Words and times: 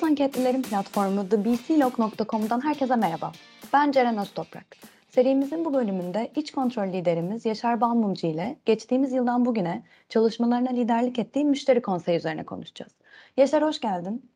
Borsa 0.00 0.10
anketlilerin 0.10 0.62
platformu 0.62 1.28
thebclog.com'dan 1.28 2.64
herkese 2.64 2.96
merhaba. 2.96 3.32
Ben 3.72 3.92
Ceren 3.92 4.18
Öztoprak. 4.18 4.76
Serimizin 5.08 5.64
bu 5.64 5.74
bölümünde 5.74 6.32
iç 6.36 6.52
kontrol 6.52 6.92
liderimiz 6.92 7.44
Yaşar 7.46 7.80
Balmumcu 7.80 8.26
ile 8.26 8.58
geçtiğimiz 8.64 9.12
yıldan 9.12 9.44
bugüne 9.44 9.82
çalışmalarına 10.08 10.70
liderlik 10.70 11.18
ettiği 11.18 11.44
müşteri 11.44 11.82
konseyi 11.82 12.18
üzerine 12.18 12.46
konuşacağız. 12.46 12.92
Yaşar 13.36 13.62
hoş 13.62 13.80
geldin. 13.80 14.30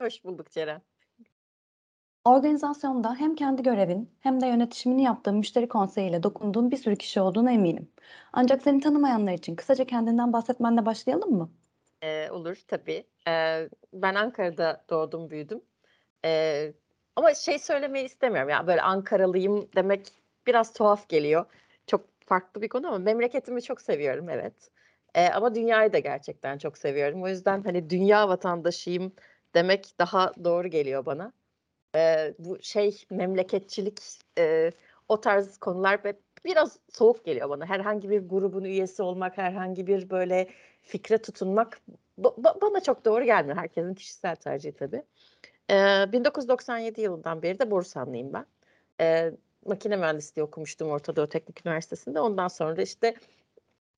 Hoş 0.00 0.24
bulduk 0.24 0.50
Ceren. 0.50 0.82
Organizasyonda 2.24 3.14
hem 3.14 3.34
kendi 3.34 3.62
görevin 3.62 4.10
hem 4.20 4.40
de 4.40 4.46
yönetişimini 4.46 5.02
yaptığın 5.02 5.36
müşteri 5.36 5.68
konseyiyle 5.68 6.22
dokunduğun 6.22 6.70
bir 6.70 6.76
sürü 6.76 6.96
kişi 6.96 7.20
olduğuna 7.20 7.52
eminim. 7.52 7.92
Ancak 8.32 8.62
seni 8.62 8.80
tanımayanlar 8.80 9.32
için 9.32 9.56
kısaca 9.56 9.84
kendinden 9.84 10.32
bahsetmenle 10.32 10.86
başlayalım 10.86 11.30
mı? 11.30 11.50
Ee, 12.02 12.30
olur 12.30 12.56
tabii. 12.68 13.06
Ee, 13.28 13.68
ben 13.92 14.14
Ankara'da 14.14 14.84
doğdum, 14.90 15.30
büyüdüm. 15.30 15.62
Ee, 16.24 16.72
ama 17.16 17.34
şey 17.34 17.58
söylemeyi 17.58 18.06
istemiyorum. 18.06 18.48
Yani 18.50 18.66
böyle 18.66 18.82
Ankaralıyım 18.82 19.68
demek 19.76 20.08
biraz 20.46 20.72
tuhaf 20.72 21.08
geliyor. 21.08 21.44
Çok 21.86 22.06
farklı 22.26 22.62
bir 22.62 22.68
konu 22.68 22.88
ama 22.88 22.98
memleketimi 22.98 23.62
çok 23.62 23.80
seviyorum 23.80 24.28
evet. 24.28 24.70
Ee, 25.14 25.28
ama 25.28 25.54
dünyayı 25.54 25.92
da 25.92 25.98
gerçekten 25.98 26.58
çok 26.58 26.78
seviyorum. 26.78 27.22
O 27.22 27.28
yüzden 27.28 27.62
hani 27.62 27.90
dünya 27.90 28.28
vatandaşıyım 28.28 29.12
demek 29.54 29.94
daha 29.98 30.32
doğru 30.44 30.68
geliyor 30.68 31.06
bana. 31.06 31.32
Ee, 31.96 32.34
bu 32.38 32.62
şey 32.62 33.04
memleketçilik 33.10 34.00
e, 34.38 34.72
o 35.08 35.20
tarz 35.20 35.58
konular 35.58 36.04
ve 36.04 36.14
biraz 36.44 36.78
soğuk 36.92 37.24
geliyor 37.24 37.50
bana. 37.50 37.66
Herhangi 37.66 38.10
bir 38.10 38.28
grubun 38.28 38.64
üyesi 38.64 39.02
olmak, 39.02 39.38
herhangi 39.38 39.86
bir 39.86 40.10
böyle 40.10 40.48
fikre 40.82 41.18
tutunmak 41.18 41.80
ba- 42.20 42.60
bana 42.60 42.80
çok 42.80 43.04
doğru 43.04 43.24
gelmiyor. 43.24 43.56
Herkesin 43.56 43.94
kişisel 43.94 44.36
tercihi 44.36 44.72
tabii. 44.72 45.02
Ee, 45.70 46.12
1997 46.12 47.00
yılından 47.00 47.42
beri 47.42 47.58
de 47.58 47.70
Borsanlıyım 47.70 48.32
ben. 48.32 48.46
Ee, 49.00 49.32
makine 49.66 49.96
mühendisliği 49.96 50.44
okumuştum 50.44 50.88
Orta 50.90 51.16
Doğu 51.16 51.26
Teknik 51.28 51.66
Üniversitesi'nde. 51.66 52.20
Ondan 52.20 52.48
sonra 52.48 52.76
da 52.76 52.82
işte 52.82 53.14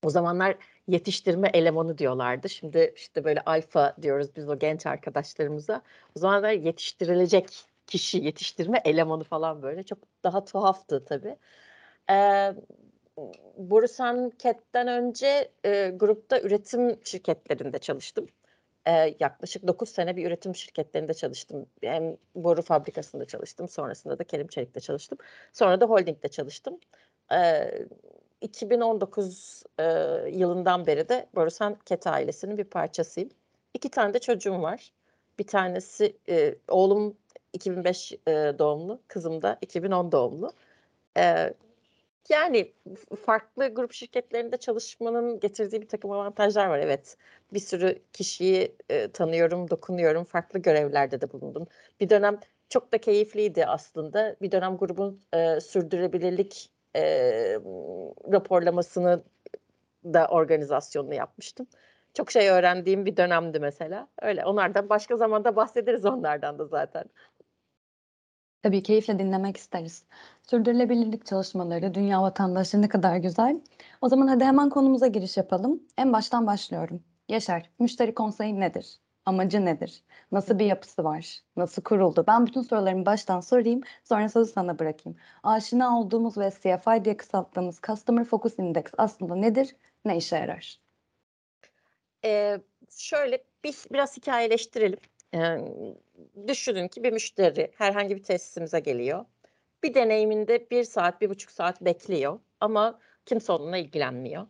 o 0.03 0.09
zamanlar 0.09 0.55
yetiştirme 0.87 1.49
elemanı 1.53 1.97
diyorlardı. 1.97 2.49
Şimdi 2.49 2.93
işte 2.95 3.23
böyle 3.23 3.41
alfa 3.41 3.95
diyoruz 4.01 4.35
biz 4.35 4.49
o 4.49 4.59
genç 4.59 4.85
arkadaşlarımıza. 4.85 5.81
O 6.17 6.19
zamanlar 6.19 6.51
yetiştirilecek 6.51 7.49
kişi, 7.87 8.17
yetiştirme 8.17 8.81
elemanı 8.85 9.23
falan 9.23 9.61
böyle. 9.61 9.83
Çok 9.83 9.99
daha 10.23 10.45
tuhaftı 10.45 11.05
tabii. 11.05 11.35
Ee, 12.11 12.53
Borusan 13.57 14.29
Ket'ten 14.29 14.87
önce 14.87 15.51
e, 15.65 15.89
grupta 15.95 16.41
üretim 16.41 16.99
şirketlerinde 17.03 17.79
çalıştım. 17.79 18.27
E, 18.85 19.15
yaklaşık 19.19 19.67
9 19.67 19.89
sene 19.89 20.15
bir 20.15 20.27
üretim 20.27 20.55
şirketlerinde 20.55 21.13
çalıştım. 21.13 21.65
Hem 21.81 22.17
boru 22.35 22.61
fabrikasında 22.61 23.25
çalıştım. 23.25 23.69
Sonrasında 23.69 24.19
da 24.19 24.23
Kerim 24.23 24.47
Çelik'te 24.47 24.79
çalıştım. 24.79 25.17
Sonra 25.53 25.81
da 25.81 25.85
holdingde 25.85 26.27
çalıştım. 26.27 26.79
E, 27.31 27.71
2019 28.41 29.63
e, 29.79 29.83
yılından 30.31 30.87
beri 30.87 31.09
de 31.09 31.27
Borusan 31.35 31.75
Ket 31.85 32.07
ailesinin 32.07 32.57
bir 32.57 32.63
parçasıyım. 32.63 33.29
İki 33.73 33.89
tane 33.89 34.13
de 34.13 34.19
çocuğum 34.19 34.61
var. 34.61 34.91
Bir 35.39 35.47
tanesi 35.47 36.17
e, 36.29 36.55
oğlum 36.67 37.17
2005 37.53 38.11
e, 38.27 38.31
doğumlu, 38.59 38.99
kızım 39.07 39.41
da 39.41 39.57
2010 39.61 40.11
doğumlu. 40.11 40.51
E, 41.17 41.53
yani 42.29 42.73
farklı 43.25 43.67
grup 43.67 43.93
şirketlerinde 43.93 44.57
çalışmanın 44.57 45.39
getirdiği 45.39 45.81
bir 45.81 45.87
takım 45.87 46.11
avantajlar 46.11 46.67
var. 46.67 46.79
Evet, 46.79 47.17
bir 47.53 47.59
sürü 47.59 48.01
kişiyi 48.13 48.75
e, 48.89 49.11
tanıyorum, 49.11 49.69
dokunuyorum, 49.69 50.23
farklı 50.23 50.59
görevlerde 50.59 51.21
de 51.21 51.31
bulundum. 51.31 51.67
Bir 51.99 52.09
dönem 52.09 52.39
çok 52.69 52.93
da 52.93 52.97
keyifliydi 52.97 53.65
aslında. 53.65 54.35
Bir 54.41 54.51
dönem 54.51 54.77
grubun 54.77 55.21
e, 55.33 55.59
sürdürülebilirlik 55.59 56.71
e, 56.95 57.03
raporlamasını 58.31 59.23
da 60.03 60.27
organizasyonunu 60.27 61.13
yapmıştım. 61.13 61.67
Çok 62.13 62.31
şey 62.31 62.49
öğrendiğim 62.49 63.05
bir 63.05 63.17
dönemdi 63.17 63.59
mesela. 63.59 64.07
Öyle 64.21 64.45
onlardan 64.45 64.89
başka 64.89 65.17
zamanda 65.17 65.55
bahsederiz 65.55 66.05
onlardan 66.05 66.59
da 66.59 66.65
zaten. 66.65 67.03
Tabii 68.63 68.83
keyifle 68.83 69.19
dinlemek 69.19 69.57
isteriz. 69.57 70.03
Sürdürülebilirlik 70.43 71.25
çalışmaları, 71.25 71.93
dünya 71.93 72.21
vatandaşlığı 72.21 72.81
ne 72.81 72.89
kadar 72.89 73.17
güzel. 73.17 73.61
O 74.01 74.09
zaman 74.09 74.27
hadi 74.27 74.43
hemen 74.43 74.69
konumuza 74.69 75.07
giriş 75.07 75.37
yapalım. 75.37 75.83
En 75.97 76.13
baştan 76.13 76.47
başlıyorum. 76.47 77.03
Yaşar, 77.29 77.69
müşteri 77.79 78.13
konseyi 78.15 78.59
nedir? 78.59 78.99
Amacı 79.25 79.65
nedir? 79.65 80.03
Nasıl 80.31 80.59
bir 80.59 80.65
yapısı 80.65 81.03
var? 81.03 81.39
Nasıl 81.55 81.81
kuruldu? 81.81 82.23
Ben 82.27 82.45
bütün 82.47 82.61
sorularımı 82.61 83.05
baştan 83.05 83.39
sorayım, 83.39 83.81
sonra 84.03 84.29
sözü 84.29 84.51
sana 84.51 84.79
bırakayım. 84.79 85.19
Aşina 85.43 85.99
olduğumuz 85.99 86.37
ve 86.37 86.51
CFI 86.51 87.05
diye 87.05 87.17
kısalttığımız 87.17 87.79
Customer 87.87 88.25
Focus 88.25 88.59
Index 88.59 88.85
aslında 88.97 89.35
nedir? 89.35 89.75
Ne 90.05 90.17
işe 90.17 90.35
yarar? 90.35 90.79
Ee, 92.25 92.61
şöyle 92.97 93.43
bir, 93.63 93.75
biraz 93.91 94.17
hikayeleştirelim. 94.17 94.99
Düşünün 96.47 96.87
ki 96.87 97.03
bir 97.03 97.13
müşteri 97.13 97.71
herhangi 97.77 98.15
bir 98.15 98.23
tesisimize 98.23 98.79
geliyor. 98.79 99.25
Bir 99.83 99.93
deneyiminde 99.93 100.69
bir 100.69 100.83
saat, 100.83 101.21
bir 101.21 101.29
buçuk 101.29 101.51
saat 101.51 101.81
bekliyor 101.81 102.39
ama 102.61 102.99
kimse 103.25 103.51
onunla 103.51 103.77
ilgilenmiyor. 103.77 104.47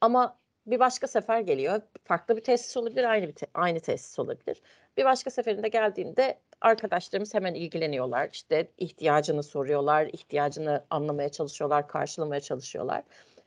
Ama 0.00 0.38
bir 0.66 0.78
başka 0.78 1.06
sefer 1.06 1.40
geliyor. 1.40 1.82
Farklı 2.04 2.36
bir 2.36 2.44
tesis 2.44 2.76
olabilir, 2.76 3.04
aynı 3.04 3.28
bir 3.28 3.32
te- 3.32 3.46
aynı 3.54 3.80
tesis 3.80 4.18
olabilir. 4.18 4.62
Bir 4.96 5.04
başka 5.04 5.30
seferinde 5.30 5.68
geldiğinde 5.68 6.40
arkadaşlarımız 6.60 7.34
hemen 7.34 7.54
ilgileniyorlar. 7.54 8.28
İşte 8.32 8.68
ihtiyacını 8.78 9.42
soruyorlar, 9.42 10.06
ihtiyacını 10.06 10.84
anlamaya 10.90 11.28
çalışıyorlar, 11.28 11.88
karşılamaya 11.88 12.40
çalışıyorlar. 12.40 13.02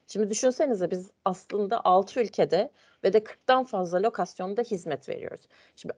Şimdi 0.07 0.29
düşünsenize 0.29 0.91
biz 0.91 1.11
aslında 1.25 1.81
6 1.85 2.21
ülkede 2.21 2.71
ve 3.03 3.13
de 3.13 3.17
40'tan 3.17 3.65
fazla 3.65 4.03
lokasyonda 4.03 4.61
hizmet 4.61 5.09
veriyoruz. 5.09 5.47
Şimdi 5.75 5.93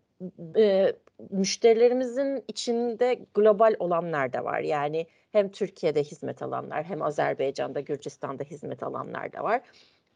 e, 0.57 0.93
müşterilerimizin 1.29 2.43
içinde 2.47 3.25
global 3.33 3.75
olanlar 3.79 4.33
da 4.33 4.43
var. 4.43 4.59
Yani 4.59 5.07
hem 5.31 5.51
Türkiye'de 5.51 6.03
hizmet 6.03 6.41
alanlar 6.41 6.83
hem 6.83 7.01
Azerbaycan'da, 7.01 7.79
Gürcistan'da 7.79 8.43
hizmet 8.43 8.83
alanlar 8.83 9.33
da 9.33 9.43
var. 9.43 9.61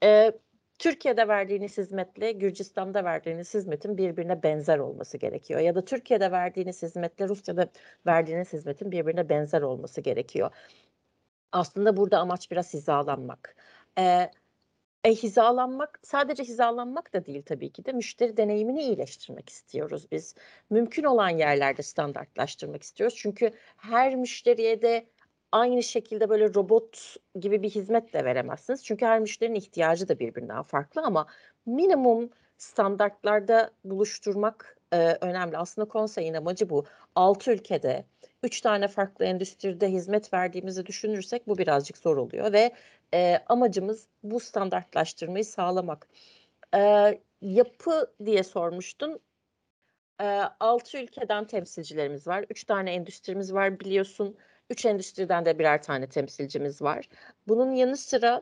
E, 0.04 0.32
Türkiye'de 0.80 1.28
verdiğiniz 1.28 1.78
hizmetle 1.78 2.32
Gürcistan'da 2.32 3.04
verdiğiniz 3.04 3.54
hizmetin 3.54 3.98
birbirine 3.98 4.44
benzer 4.44 4.80
olması 4.80 5.18
gerekiyor. 5.18 5.60
Ya 5.60 5.76
da 5.76 5.86
Türkiye'de 5.86 6.32
verdiğiniz 6.32 6.82
hizmetle 6.82 7.28
Rusya'da 7.28 7.68
verdiğiniz 8.06 8.54
hizmetin 8.54 8.92
birbirine 8.92 9.30
benzer 9.30 9.62
olması 9.62 10.02
gerekiyor. 10.02 10.52
Aslında 11.52 11.98
burada 11.98 12.20
amaç 12.20 12.52
biraz 12.52 12.74
hizalanmak. 12.74 13.56
Ee, 14.00 14.32
e, 15.04 15.12
hizalanmak 15.16 16.00
sadece 16.04 16.44
hizalanmak 16.44 17.14
da 17.14 17.26
değil 17.26 17.44
tabii 17.46 17.72
ki 17.72 17.86
de 17.86 17.92
müşteri 17.92 18.38
deneyimini 18.38 18.82
iyileştirmek 18.82 19.50
istiyoruz 19.50 20.12
biz. 20.12 20.36
Mümkün 20.70 21.04
olan 21.04 21.30
yerlerde 21.30 21.84
standartlaştırmak 21.84 22.84
istiyoruz. 22.84 23.18
Çünkü 23.18 23.52
her 23.78 24.16
müşteriye 24.16 24.82
de 24.82 25.06
aynı 25.52 25.84
şekilde 25.84 26.30
böyle 26.30 26.54
robot 26.54 27.16
gibi 27.40 27.64
bir 27.64 27.70
hizmet 27.70 28.14
de 28.14 28.26
veremezsiniz. 28.26 28.86
Çünkü 28.86 29.06
her 29.06 29.20
müşterinin 29.20 29.56
ihtiyacı 29.56 30.08
da 30.08 30.20
birbirinden 30.20 30.64
farklı 30.64 31.02
ama 31.02 31.28
minimum 31.66 32.30
standartlarda 32.58 33.72
buluşturmak 33.84 34.78
e, 34.94 35.18
önemli. 35.22 35.58
Aslında 35.58 35.88
konseyin 35.88 36.34
amacı 36.34 36.70
bu. 36.70 36.86
6 37.16 37.52
ülkede 37.52 38.06
3 38.44 38.62
tane 38.62 38.88
farklı 38.88 39.26
endüstride 39.26 39.92
hizmet 39.92 40.34
verdiğimizi 40.34 40.86
düşünürsek 40.86 41.48
bu 41.48 41.58
birazcık 41.58 41.98
zor 41.98 42.18
oluyor 42.18 42.54
ve 42.54 42.74
e, 43.14 43.40
amacımız 43.48 44.08
bu 44.24 44.40
standartlaştırmayı 44.40 45.46
sağlamak. 45.46 46.08
E, 46.76 46.80
yapı 47.42 48.14
diye 48.26 48.44
sormuştun. 48.44 49.20
E, 50.22 50.26
6 50.60 50.98
ülkeden 50.98 51.48
temsilcilerimiz 51.48 52.28
var. 52.28 52.46
3 52.50 52.64
tane 52.64 52.94
endüstrimiz 52.94 53.54
var 53.54 53.80
biliyorsun. 53.80 54.38
3 54.70 54.86
endüstriden 54.86 55.46
de 55.46 55.60
birer 55.60 55.84
tane 55.84 56.10
temsilcimiz 56.10 56.82
var. 56.82 57.10
Bunun 57.48 57.72
yanı 57.72 57.98
sıra 57.98 58.42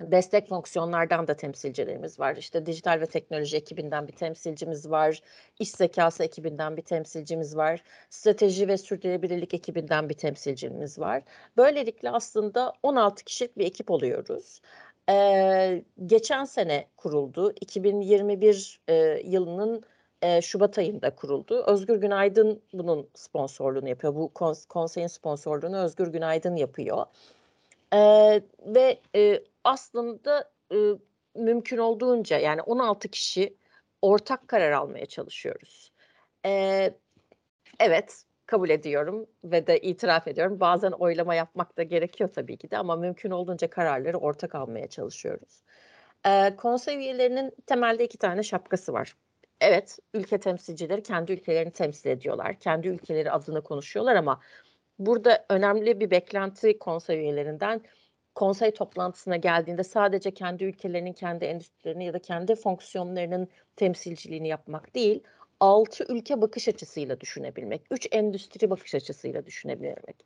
destek 0.00 0.48
fonksiyonlardan 0.48 1.26
da 1.28 1.36
temsilcilerimiz 1.36 2.20
var. 2.20 2.36
İşte 2.36 2.66
dijital 2.66 3.00
ve 3.00 3.06
teknoloji 3.06 3.56
ekibinden 3.56 4.08
bir 4.08 4.12
temsilcimiz 4.12 4.90
var. 4.90 5.20
İş 5.58 5.70
zekası 5.70 6.24
ekibinden 6.24 6.76
bir 6.76 6.82
temsilcimiz 6.82 7.56
var. 7.56 7.82
Strateji 8.10 8.68
ve 8.68 8.78
sürdürülebilirlik 8.78 9.54
ekibinden 9.54 10.08
bir 10.08 10.14
temsilcimiz 10.14 10.98
var. 10.98 11.22
Böylelikle 11.56 12.10
aslında 12.10 12.72
16 12.82 13.24
kişilik 13.24 13.58
bir 13.58 13.66
ekip 13.66 13.90
oluyoruz. 13.90 14.60
Ee, 15.10 15.84
geçen 16.06 16.44
sene 16.44 16.88
kuruldu. 16.96 17.52
2021 17.60 18.80
e, 18.88 18.94
yılının 19.24 19.82
e, 20.22 20.42
Şubat 20.42 20.78
ayında 20.78 21.14
kuruldu. 21.14 21.64
Özgür 21.66 21.96
Günaydın 21.96 22.62
bunun 22.72 23.08
sponsorluğunu 23.14 23.88
yapıyor. 23.88 24.14
Bu 24.14 24.30
kons- 24.34 24.66
konseyin 24.68 25.06
sponsorluğunu 25.06 25.78
Özgür 25.78 26.06
Günaydın 26.06 26.56
yapıyor. 26.56 27.06
Ee, 27.94 28.42
ve 28.66 29.00
e, 29.16 29.44
aslında 29.64 30.52
e, 30.72 30.76
mümkün 31.34 31.78
olduğunca 31.78 32.38
yani 32.38 32.62
16 32.62 33.08
kişi 33.08 33.56
ortak 34.02 34.48
karar 34.48 34.72
almaya 34.72 35.06
çalışıyoruz. 35.06 35.92
Ee, 36.46 36.94
Evet, 37.80 38.24
kabul 38.46 38.70
ediyorum 38.70 39.26
ve 39.44 39.66
de 39.66 39.80
itiraf 39.80 40.28
ediyorum. 40.28 40.60
Bazen 40.60 40.90
oylama 40.90 41.34
yapmak 41.34 41.78
da 41.78 41.82
gerekiyor 41.82 42.30
tabii 42.34 42.56
ki 42.56 42.70
de 42.70 42.78
ama 42.78 42.96
mümkün 42.96 43.30
olduğunca 43.30 43.70
kararları 43.70 44.18
ortak 44.18 44.54
almaya 44.54 44.86
çalışıyoruz. 44.86 45.62
Eee, 46.26 46.56
konsey 46.56 46.96
üyelerinin 46.96 47.52
temelde 47.66 48.04
2 48.04 48.18
tane 48.18 48.42
şapkası 48.42 48.92
var. 48.92 49.16
Evet, 49.60 49.98
ülke 50.14 50.40
temsilcileri 50.40 51.02
kendi 51.02 51.32
ülkelerini 51.32 51.72
temsil 51.72 52.10
ediyorlar. 52.10 52.58
Kendi 52.60 52.88
ülkeleri 52.88 53.30
adına 53.30 53.60
konuşuyorlar 53.60 54.16
ama 54.16 54.40
burada 55.06 55.44
önemli 55.50 56.00
bir 56.00 56.10
beklenti 56.10 56.78
konsey 56.78 57.18
üyelerinden 57.18 57.80
konsey 58.34 58.70
toplantısına 58.74 59.36
geldiğinde 59.36 59.84
sadece 59.84 60.30
kendi 60.34 60.64
ülkelerinin 60.64 61.12
kendi 61.12 61.44
endüstrilerini 61.44 62.04
ya 62.04 62.12
da 62.14 62.18
kendi 62.18 62.54
fonksiyonlarının 62.54 63.48
temsilciliğini 63.76 64.48
yapmak 64.48 64.94
değil, 64.94 65.22
6 65.60 66.04
ülke 66.14 66.40
bakış 66.42 66.68
açısıyla 66.68 67.20
düşünebilmek, 67.20 67.82
3 67.90 68.08
endüstri 68.12 68.70
bakış 68.70 68.94
açısıyla 68.94 69.46
düşünebilmek. 69.46 70.24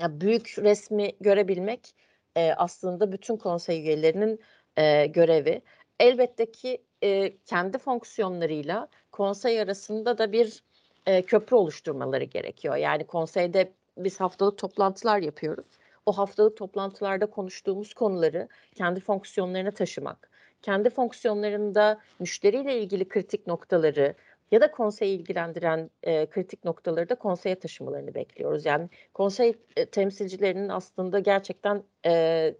Ya, 0.00 0.20
büyük 0.20 0.54
resmi 0.58 1.12
görebilmek, 1.20 1.94
eee, 2.36 2.54
aslında 2.56 3.12
bütün 3.12 3.36
konsey 3.36 3.80
üyelerinin, 3.82 4.40
eee, 4.78 5.06
görevi. 5.06 5.62
Elbette 6.00 6.50
ki, 6.52 6.84
eee, 7.02 7.38
kendi 7.46 7.78
fonksiyonlarıyla 7.78 8.88
konsey 9.12 9.60
arasında 9.60 10.18
da 10.18 10.32
bir, 10.32 10.62
eee, 11.06 11.22
köprü 11.22 11.56
oluşturmaları 11.56 12.24
gerekiyor. 12.24 12.76
Yani 12.76 13.06
konseyde 13.06 13.72
biz 13.98 14.20
haftalık 14.20 14.58
toplantılar 14.58 15.18
yapıyoruz. 15.18 15.66
O 16.06 16.12
haftalık 16.12 16.56
toplantılarda 16.56 17.26
konuştuğumuz 17.26 17.94
konuları 17.94 18.48
kendi 18.74 19.00
fonksiyonlarına 19.00 19.70
taşımak, 19.70 20.30
kendi 20.62 20.90
fonksiyonlarında 20.90 21.98
müşteriyle 22.18 22.78
ilgili 22.80 23.08
kritik 23.08 23.46
noktaları 23.46 24.14
ya 24.50 24.60
da 24.60 24.70
konseyi 24.70 25.18
ilgilendiren, 25.18 25.90
eee, 26.06 26.26
kritik 26.30 26.64
noktaları 26.64 27.08
da 27.08 27.14
konseye 27.14 27.58
taşımalarını 27.58 28.14
bekliyoruz. 28.14 28.66
Yani 28.66 28.88
konsey, 29.14 29.54
eee, 29.76 29.86
temsilcilerinin 29.86 30.68
aslında 30.68 31.18
gerçekten, 31.18 31.82
eee, 32.04 32.56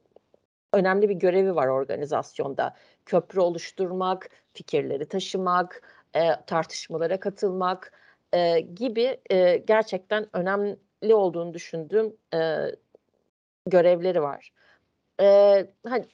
önemli 0.72 1.08
bir 1.08 1.14
görevi 1.14 1.54
var 1.56 1.66
organizasyonda. 1.68 2.74
Köprü 3.06 3.40
oluşturmak, 3.40 4.30
fikirleri 4.52 5.06
taşımak, 5.08 5.82
eee, 6.14 6.36
tartışmalara 6.46 7.20
katılmak, 7.20 7.92
eee, 8.34 8.60
gibi, 8.60 9.20
eee, 9.30 9.56
gerçekten 9.56 10.26
önemli 10.36 11.14
olduğunu 11.14 11.54
düşündüğüm, 11.54 12.16
eee, 12.34 12.76
görevleri 13.66 14.22
var. 14.22 14.50
Eee, 15.20 15.72
hani, 15.88 16.06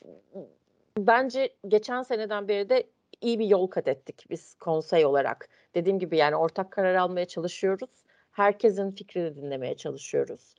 bence 0.99 1.57
geçen 1.69 2.03
seneden 2.03 2.49
beri 2.49 2.69
de 2.69 2.85
iyi 3.21 3.39
bir 3.39 3.47
yol 3.47 3.67
kat 3.67 3.89
ettik 3.89 4.27
biz 4.31 4.55
konsey 4.55 5.07
olarak. 5.07 5.49
Dediğim 5.75 5.99
gibi, 5.99 6.17
yani, 6.17 6.37
ortak 6.37 6.73
karar 6.73 6.95
almaya 6.95 7.27
çalışıyoruz. 7.27 7.91
Herkesin 8.33 8.91
fikrini 8.93 9.37
dinlemeye 9.37 9.77
çalışıyoruz. 9.77 10.55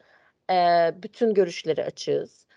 Eee, 0.49 0.95
bütün 1.03 1.33
görüşlere 1.33 1.85
açığız. 1.85 2.47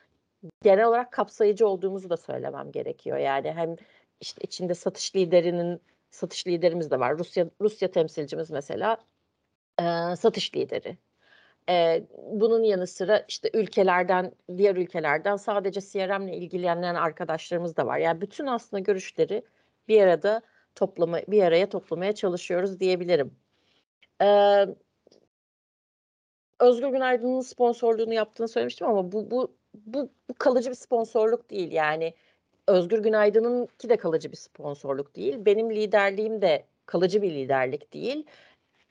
Genel 0.64 0.86
olarak 0.86 1.12
kapsayıcı 1.12 1.68
olduğumuzu 1.68 2.10
da 2.10 2.16
söylemem 2.16 2.72
gerekiyor. 2.72 3.18
Yani 3.18 3.52
hem, 3.52 3.76
işte, 4.20 4.42
içinde 4.44 4.74
satış 4.74 5.16
liderinin 5.16 5.80
satış 6.10 6.46
liderimiz 6.46 6.90
de 6.90 7.00
var. 7.00 7.18
Rusya 7.18 7.46
Rusya 7.60 7.90
temsilcimiz 7.90 8.50
mesela, 8.50 8.96
eee, 9.80 10.16
satış 10.20 10.56
lideri. 10.56 10.98
Eee, 11.68 12.06
bunun 12.32 12.64
yanı 12.64 12.86
sıra, 12.86 13.24
işte, 13.28 13.50
ülkelerden, 13.54 14.32
diğer 14.58 14.76
ülkelerden 14.76 15.36
sadece 15.36 15.80
CRM'le 15.82 16.28
ilgilenen 16.34 16.96
arkadaşlarımız 16.96 17.76
da 17.76 17.86
var. 17.86 17.98
Yani, 17.98 18.20
bütün 18.20 18.46
aslında 18.46 18.80
görüşleri 18.80 19.42
bir 19.88 20.02
arada 20.02 20.42
toplama 20.74 21.18
bir 21.28 21.42
araya 21.44 21.68
toplamaya 21.70 22.14
çalışıyoruz 22.14 22.80
diyebilirim. 22.80 23.38
Eee 24.22 24.68
Özgür 26.60 26.88
Günaydın'ın 26.88 27.40
sponsorluğunu 27.40 28.14
yaptığını 28.14 28.48
söylemiştim 28.48 28.86
ama 28.86 29.12
bu 29.12 29.30
bu 29.30 29.56
bu 29.74 30.12
bu 30.30 30.34
kalıcı 30.38 30.70
bir 30.70 30.74
sponsorluk 30.74 31.50
değil. 31.50 31.72
Yani, 31.72 32.14
Özgür 32.68 32.98
Günaydın'ınki 32.98 33.88
de 33.88 33.96
kalıcı 33.96 34.32
bir 34.32 34.36
sponsorluk 34.36 35.16
değil. 35.16 35.36
Benim 35.46 35.70
liderliğim 35.70 36.42
de 36.42 36.64
kalıcı 36.86 37.22
bir 37.22 37.30
liderlik 37.34 37.92
değil. 37.92 38.26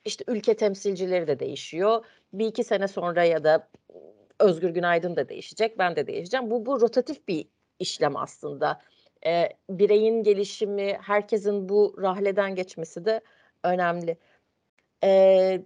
İşte, 0.04 0.24
ülke 0.28 0.56
temsilcileri 0.56 1.26
de 1.26 1.40
değişiyor. 1.40 2.04
1-2 2.32 2.64
sene 2.64 2.88
sonra 2.88 3.24
ya 3.24 3.44
da 3.44 3.68
Özgür 4.40 4.70
Günaydın 4.70 5.16
da 5.16 5.28
değişecek, 5.28 5.78
ben 5.78 5.96
de 5.96 6.06
değişeceğim. 6.06 6.50
Bu 6.50 6.66
bu 6.66 6.80
rotatif 6.80 7.28
bir 7.28 7.48
işlem 7.78 8.16
aslında. 8.16 8.80
Eee, 9.26 9.56
bireyin 9.70 10.22
gelişimi, 10.22 10.98
herkesin 11.02 11.68
bu 11.68 11.96
rahleden 12.02 12.54
geçmesi 12.54 13.04
de 13.04 13.20
önemli. 13.64 14.18
Eee, 15.02 15.62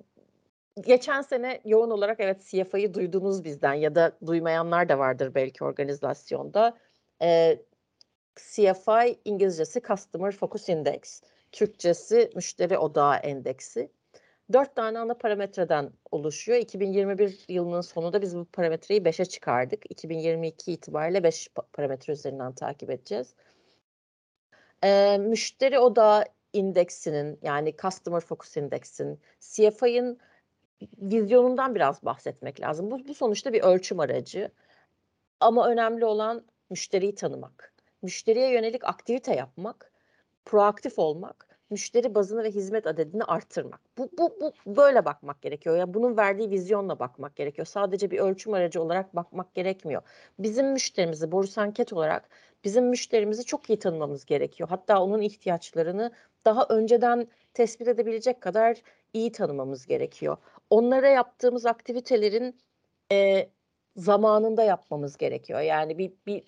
geçen 0.80 1.22
sene 1.22 1.60
yoğun 1.64 1.90
olarak 1.90 2.20
evet, 2.20 2.42
CFA'yı 2.50 2.94
duydunuz 2.94 3.44
bizden 3.44 3.74
ya 3.74 3.94
da 3.94 4.12
duymayanlar 4.26 4.88
da 4.88 4.98
vardır 4.98 5.34
belki 5.34 5.64
organizasyonda. 5.64 6.78
Eee, 7.22 7.62
CFA 8.36 9.04
İngilizcesi 9.24 9.82
Customer 9.82 10.32
Focus 10.32 10.68
Index, 10.68 11.22
Türkçesi 11.52 12.30
Müşteri 12.34 12.78
Odağı 12.78 13.16
Endeksi. 13.16 13.90
4 14.52 14.76
tane 14.76 14.98
ana 14.98 15.14
parametreden 15.14 15.90
oluşuyor. 16.10 16.58
2021 16.58 17.44
yılının 17.48 17.80
sonunda 17.80 18.22
biz 18.22 18.36
bu 18.36 18.44
parametreyi 18.44 19.00
5'e 19.00 19.24
çıkardık. 19.24 19.90
2022 19.90 20.72
itibariyle 20.72 21.22
5 21.22 21.48
pa 21.48 21.62
parametre 21.72 22.12
üzerinden 22.12 22.52
takip 22.52 22.90
edeceğiz. 22.90 23.34
Eee, 24.84 25.18
Müşteri 25.18 25.78
Odağı 25.78 26.24
İndeksinin, 26.52 27.38
yani 27.42 27.76
Customer 27.76 28.20
Focus 28.20 28.56
Index'in, 28.56 29.20
CFA'nın 29.40 30.18
vizyonundan 30.98 31.74
biraz 31.74 32.04
bahsetmek 32.04 32.60
lazım. 32.60 32.90
Bu 32.90 33.08
bu 33.08 33.14
sonuçta 33.14 33.52
bir 33.52 33.62
ölçüm 33.62 34.00
aracı 34.00 34.50
ama 35.40 35.68
önemli 35.68 36.04
olan 36.04 36.46
müşteriyi 36.70 37.14
tanımak, 37.14 37.71
müşteriye 38.02 38.52
yönelik 38.52 38.84
aktivite 38.84 39.34
yapmak, 39.34 39.92
proaktif 40.44 40.98
olmak, 40.98 41.48
müşteri 41.70 42.14
bazını 42.14 42.44
ve 42.44 42.50
hizmet 42.50 42.86
adedini 42.86 43.24
arttırmak. 43.24 43.80
Bu 43.98 44.10
bu 44.18 44.38
bu 44.40 44.76
böyle 44.76 45.04
bakmak 45.04 45.42
gerekiyor. 45.42 45.76
Ya, 45.76 45.94
bunun 45.94 46.16
verdiği 46.16 46.50
vizyonla 46.50 46.98
bakmak 46.98 47.36
gerekiyor. 47.36 47.66
Sadece 47.66 48.10
bir 48.10 48.18
ölçüm 48.18 48.54
aracı 48.54 48.82
olarak 48.82 49.16
bakmak 49.16 49.54
gerekmiyor. 49.54 50.02
Bizim 50.38 50.72
müşterimizi, 50.72 51.32
Boris 51.32 51.58
Anket 51.58 51.92
olarak 51.92 52.28
bizim 52.64 52.84
müşterimizi 52.86 53.44
çok 53.44 53.70
iyi 53.70 53.78
tanımamız 53.78 54.24
gerekiyor. 54.24 54.68
Hatta 54.68 55.02
onun 55.02 55.20
ihtiyaçlarını 55.20 56.12
daha 56.44 56.66
önceden 56.70 57.28
tespit 57.54 57.88
edebilecek 57.88 58.40
kadar 58.40 58.82
iyi 59.12 59.32
tanımamız 59.32 59.86
gerekiyor. 59.86 60.36
Onlara 60.70 61.08
yaptığımız 61.08 61.66
aktivitelerin, 61.66 62.58
eee, 63.10 63.50
zamanında 63.96 64.62
yapmamız 64.64 65.16
gerekiyor. 65.16 65.60
Yani 65.60 65.98
bir 65.98 66.12
bir, 66.26 66.44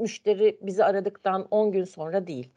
müşteri 0.00 0.58
bizi 0.62 0.84
aradıktan 0.84 1.48
10 1.50 1.72
gün 1.72 1.84
sonra 1.84 2.26
değil. 2.26 2.50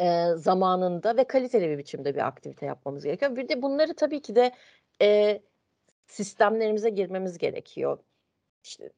Eee, 0.00 0.32
zamanında 0.36 1.16
ve 1.16 1.24
kaliteli 1.24 1.68
bir 1.68 1.78
biçimde 1.78 2.14
bir 2.14 2.26
aktivite 2.26 2.66
yapmamız 2.66 3.04
gerekiyor. 3.04 3.36
Bir 3.36 3.48
de 3.48 3.62
bunları 3.62 3.94
tabii 3.96 4.22
ki 4.22 4.36
de, 4.36 4.52
eee, 5.00 5.42
sistemlerimize 6.06 6.90
girmemiz 6.90 7.38
gerekiyor. 7.38 7.98
İşte, 8.64 8.92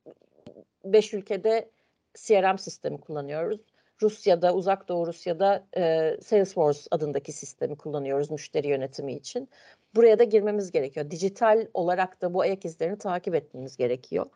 5 0.84 1.14
ülkede 1.14 1.70
CRM 2.14 2.58
sistemi 2.58 3.00
kullanıyoruz. 3.00 3.60
Rusya'da, 4.02 4.54
Uzak 4.54 4.88
Doğu 4.88 5.06
Rusya'da, 5.06 5.66
eee, 5.76 6.18
Salesforce 6.22 6.80
adındaki 6.90 7.32
sistemi 7.32 7.76
kullanıyoruz 7.76 8.30
müşteri 8.30 8.68
yönetimi 8.68 9.12
için. 9.14 9.48
Buraya 9.94 10.18
da 10.18 10.24
girmemiz 10.24 10.70
gerekiyor. 10.72 11.10
Dijital 11.10 11.66
olarak 11.74 12.22
da 12.22 12.34
bu 12.34 12.40
ayak 12.40 12.64
izlerini 12.64 12.98
takip 12.98 13.34
etmemiz 13.34 13.76
gerekiyor. 13.76 14.26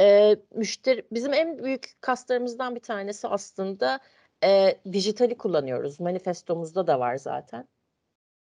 Eee, 0.00 0.36
müşteri 0.54 1.06
bizim 1.12 1.32
en 1.32 1.64
büyük 1.64 1.90
kaslarımızdan 2.00 2.74
bir 2.74 2.80
tanesi 2.80 3.28
aslında, 3.28 4.00
eee, 4.42 4.80
dijitali 4.92 5.36
kullanıyoruz. 5.36 6.00
Manifestomuzda 6.00 6.86
da 6.86 7.00
var 7.00 7.16
zaten. 7.16 7.68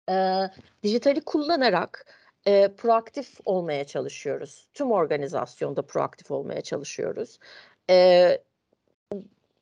Eee, 0.09 0.49
dijitali 0.83 1.21
kullanarak, 1.21 2.05
eee, 2.47 2.73
proaktif 2.77 3.37
olmaya 3.45 3.85
çalışıyoruz. 3.85 4.67
Tüm 4.73 4.91
organizasyonda 4.91 5.81
proaktif 5.81 6.31
olmaya 6.31 6.61
çalışıyoruz. 6.61 7.39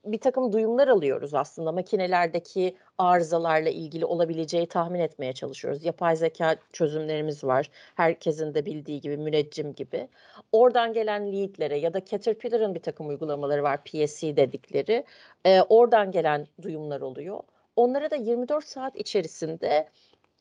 Eee, 0.08 0.12
birtakım 0.14 0.54
duyumlar 0.54 0.88
alıyoruz 0.88 1.34
aslında. 1.34 1.72
Makinelerdeki 1.72 2.76
arızalarla 2.98 3.70
ilgili 3.70 4.06
olabileceği 4.06 4.68
tahmin 4.68 5.00
etmeye 5.00 5.34
çalışıyoruz. 5.34 5.86
Yapay 5.86 6.16
zekâ 6.16 6.56
çözümlerimiz 6.74 7.44
var. 7.44 7.70
Herkesin 7.96 8.54
de 8.54 8.66
bildiği 8.66 9.02
gibi 9.02 9.18
müneccim 9.18 9.76
gibi. 9.76 10.08
Oradan 10.52 10.94
gelen 10.94 11.34
lead'lere 11.34 11.78
ya 11.78 11.94
da 11.94 12.06
Caterpillar'ın 12.06 12.76
birtakım 12.76 13.08
uygulamaları 13.10 13.64
var, 13.64 13.84
PSE 13.84 14.38
dedikleri. 14.38 15.06
Eee, 15.46 15.62
oradan 15.70 16.12
gelen 16.12 16.48
duyumlar 16.62 17.02
oluyor. 17.02 17.40
Onlara 17.76 18.12
da 18.12 18.16
24 18.16 18.66
saat 18.66 18.96
içerisinde, 18.96 19.90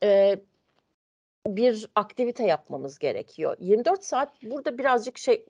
eee, 0.03 0.39
bir 1.47 1.87
aktivite 1.95 2.43
yapmamız 2.45 2.99
gerekiyor. 2.99 3.57
24 3.59 4.03
saat 4.03 4.43
burada 4.43 4.77
birazcık 4.77 5.17
şey, 5.17 5.45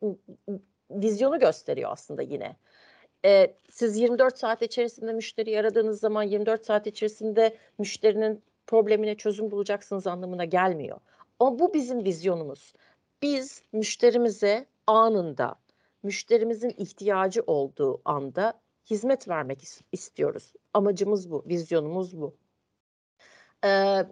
vizyonu 0.92 1.40
gösteriyor 1.40 1.92
aslında 1.92 2.22
yine. 2.22 2.56
Eee, 3.28 3.56
siz 3.70 3.98
24 3.98 4.38
saat 4.38 4.62
içerisinde 4.62 5.14
müşteriyi 5.14 5.60
aradığınız 5.60 6.00
zaman 6.00 6.24
24 6.24 6.66
saat 6.66 6.88
içerisinde 6.88 7.58
müşterinin 7.78 8.44
problemine 8.68 9.16
çözüm 9.18 9.52
bulacaksınız 9.52 10.08
anlamına 10.08 10.46
gelmiyor. 10.46 11.00
Ama 11.40 11.60
bu 11.60 11.74
bizim 11.74 12.06
vizyonumuz. 12.06 12.74
Biz 13.22 13.62
müşterimize 13.72 14.66
anında, 14.88 15.56
müşterimizin 16.04 16.74
ihtiyacı 16.78 17.44
olduğu 17.48 18.02
anda 18.06 18.62
hizmet 18.90 19.28
vermek 19.28 19.64
is- 19.64 19.82
istiyoruz. 19.92 20.54
Amacımız 20.74 21.32
bu, 21.32 21.44
vizyonumuz 21.48 22.22
bu. 22.22 22.36
Eee, 23.64 24.06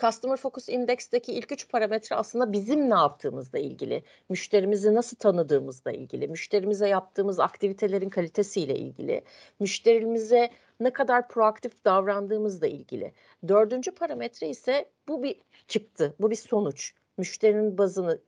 Customer 0.00 0.36
Focus 0.36 0.68
Index'teki 0.68 1.32
ilk 1.32 1.52
üç 1.52 1.68
parametre 1.68 2.16
aslında 2.16 2.52
bizim 2.52 2.90
ne 2.90 2.94
yaptığımızla 2.94 3.58
ilgili, 3.58 4.02
müşterimizi 4.28 4.94
nasıl 4.94 5.16
tanıdığımızla 5.16 5.92
ilgili, 5.92 6.28
müşterimize 6.28 6.88
yaptığımız 6.88 7.40
aktivitelerin 7.40 8.10
kalitesiyle 8.10 8.74
ilgili, 8.76 9.24
müşterimize 9.60 10.50
ne 10.80 10.92
kadar 10.92 11.28
proaktif 11.28 11.84
davrandığımızla 11.84 12.66
ilgili. 12.66 13.12
Dördüncü 13.48 13.90
parametre 13.94 14.48
ise 14.48 14.90
bu 15.08 15.22
bir 15.22 15.40
çıktı, 15.68 16.14
bu 16.20 16.30
bir 16.30 16.36
sonuç. 16.36 16.94
Müşterinin 17.18 17.78
bazını 17.78 18.20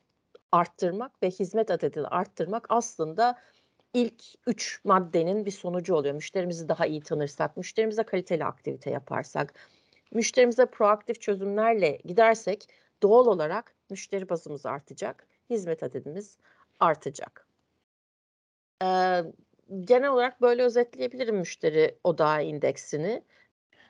arttırmak 0.53 1.23
ve 1.23 1.31
hizmet 1.31 1.71
adedini 1.71 2.07
arttırmak 2.07 2.67
aslında 2.69 3.39
ilk 3.95 4.25
üç 4.47 4.81
maddenin 4.85 5.47
bir 5.47 5.51
sonucu 5.51 5.95
oluyor. 5.95 6.15
Müşterimizi 6.15 6.69
daha 6.69 6.87
iyi 6.87 7.03
tanırsak, 7.03 7.57
müşterimize 7.57 8.03
kaliteli 8.03 8.45
aktivite 8.45 8.91
yaparsak, 8.91 9.55
müşterimize 10.13 10.67
proaktif 10.67 11.21
çözümlerle 11.21 11.99
gidersek 12.05 12.69
doğal 13.03 13.27
olarak 13.27 13.75
müşteri 13.91 14.29
bazımız 14.29 14.67
artacak, 14.67 15.27
hizmet 15.51 15.83
adedimiz 15.83 16.39
artacak. 16.81 17.47
Eee, 18.83 19.25
genel 19.81 20.11
olarak 20.11 20.41
böyle 20.43 20.63
özetleyebilirim 20.63 21.37
müşteri 21.37 21.99
odağı 22.05 22.45
indeksini. 22.45 23.23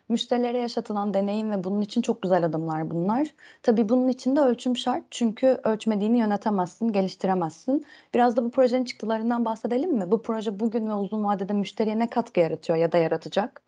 Müşterilere 0.08 0.58
yaşatılan 0.58 1.14
deneyim 1.14 1.50
ve 1.50 1.64
bunun 1.64 1.80
için 1.80 2.02
çok 2.02 2.22
güzel 2.22 2.44
adımlar 2.44 2.90
bunlar. 2.90 3.34
Tabii 3.62 3.88
bunun 3.88 4.08
için 4.08 4.36
de 4.36 4.40
ölçüm 4.40 4.76
şart 4.76 5.04
çünkü 5.10 5.46
ölçmediğini 5.64 6.18
yönetemezsin, 6.18 6.92
geliştiremezsin. 6.92 7.86
Biraz 8.14 8.36
da 8.36 8.44
bu 8.44 8.50
projenin 8.50 8.84
çıktılarından 8.84 9.44
bahsedelim 9.44 9.92
mi? 9.92 10.10
Bu 10.10 10.22
proje 10.22 10.60
bugün 10.60 10.88
ve 10.88 10.94
uzun 10.94 11.24
vadede 11.24 11.52
müşteriye 11.52 11.98
ne 11.98 12.10
katkı 12.10 12.40
yaratıyor 12.40 12.78
ya 12.78 12.92
da 12.92 12.98
yaratacak? 12.98 13.62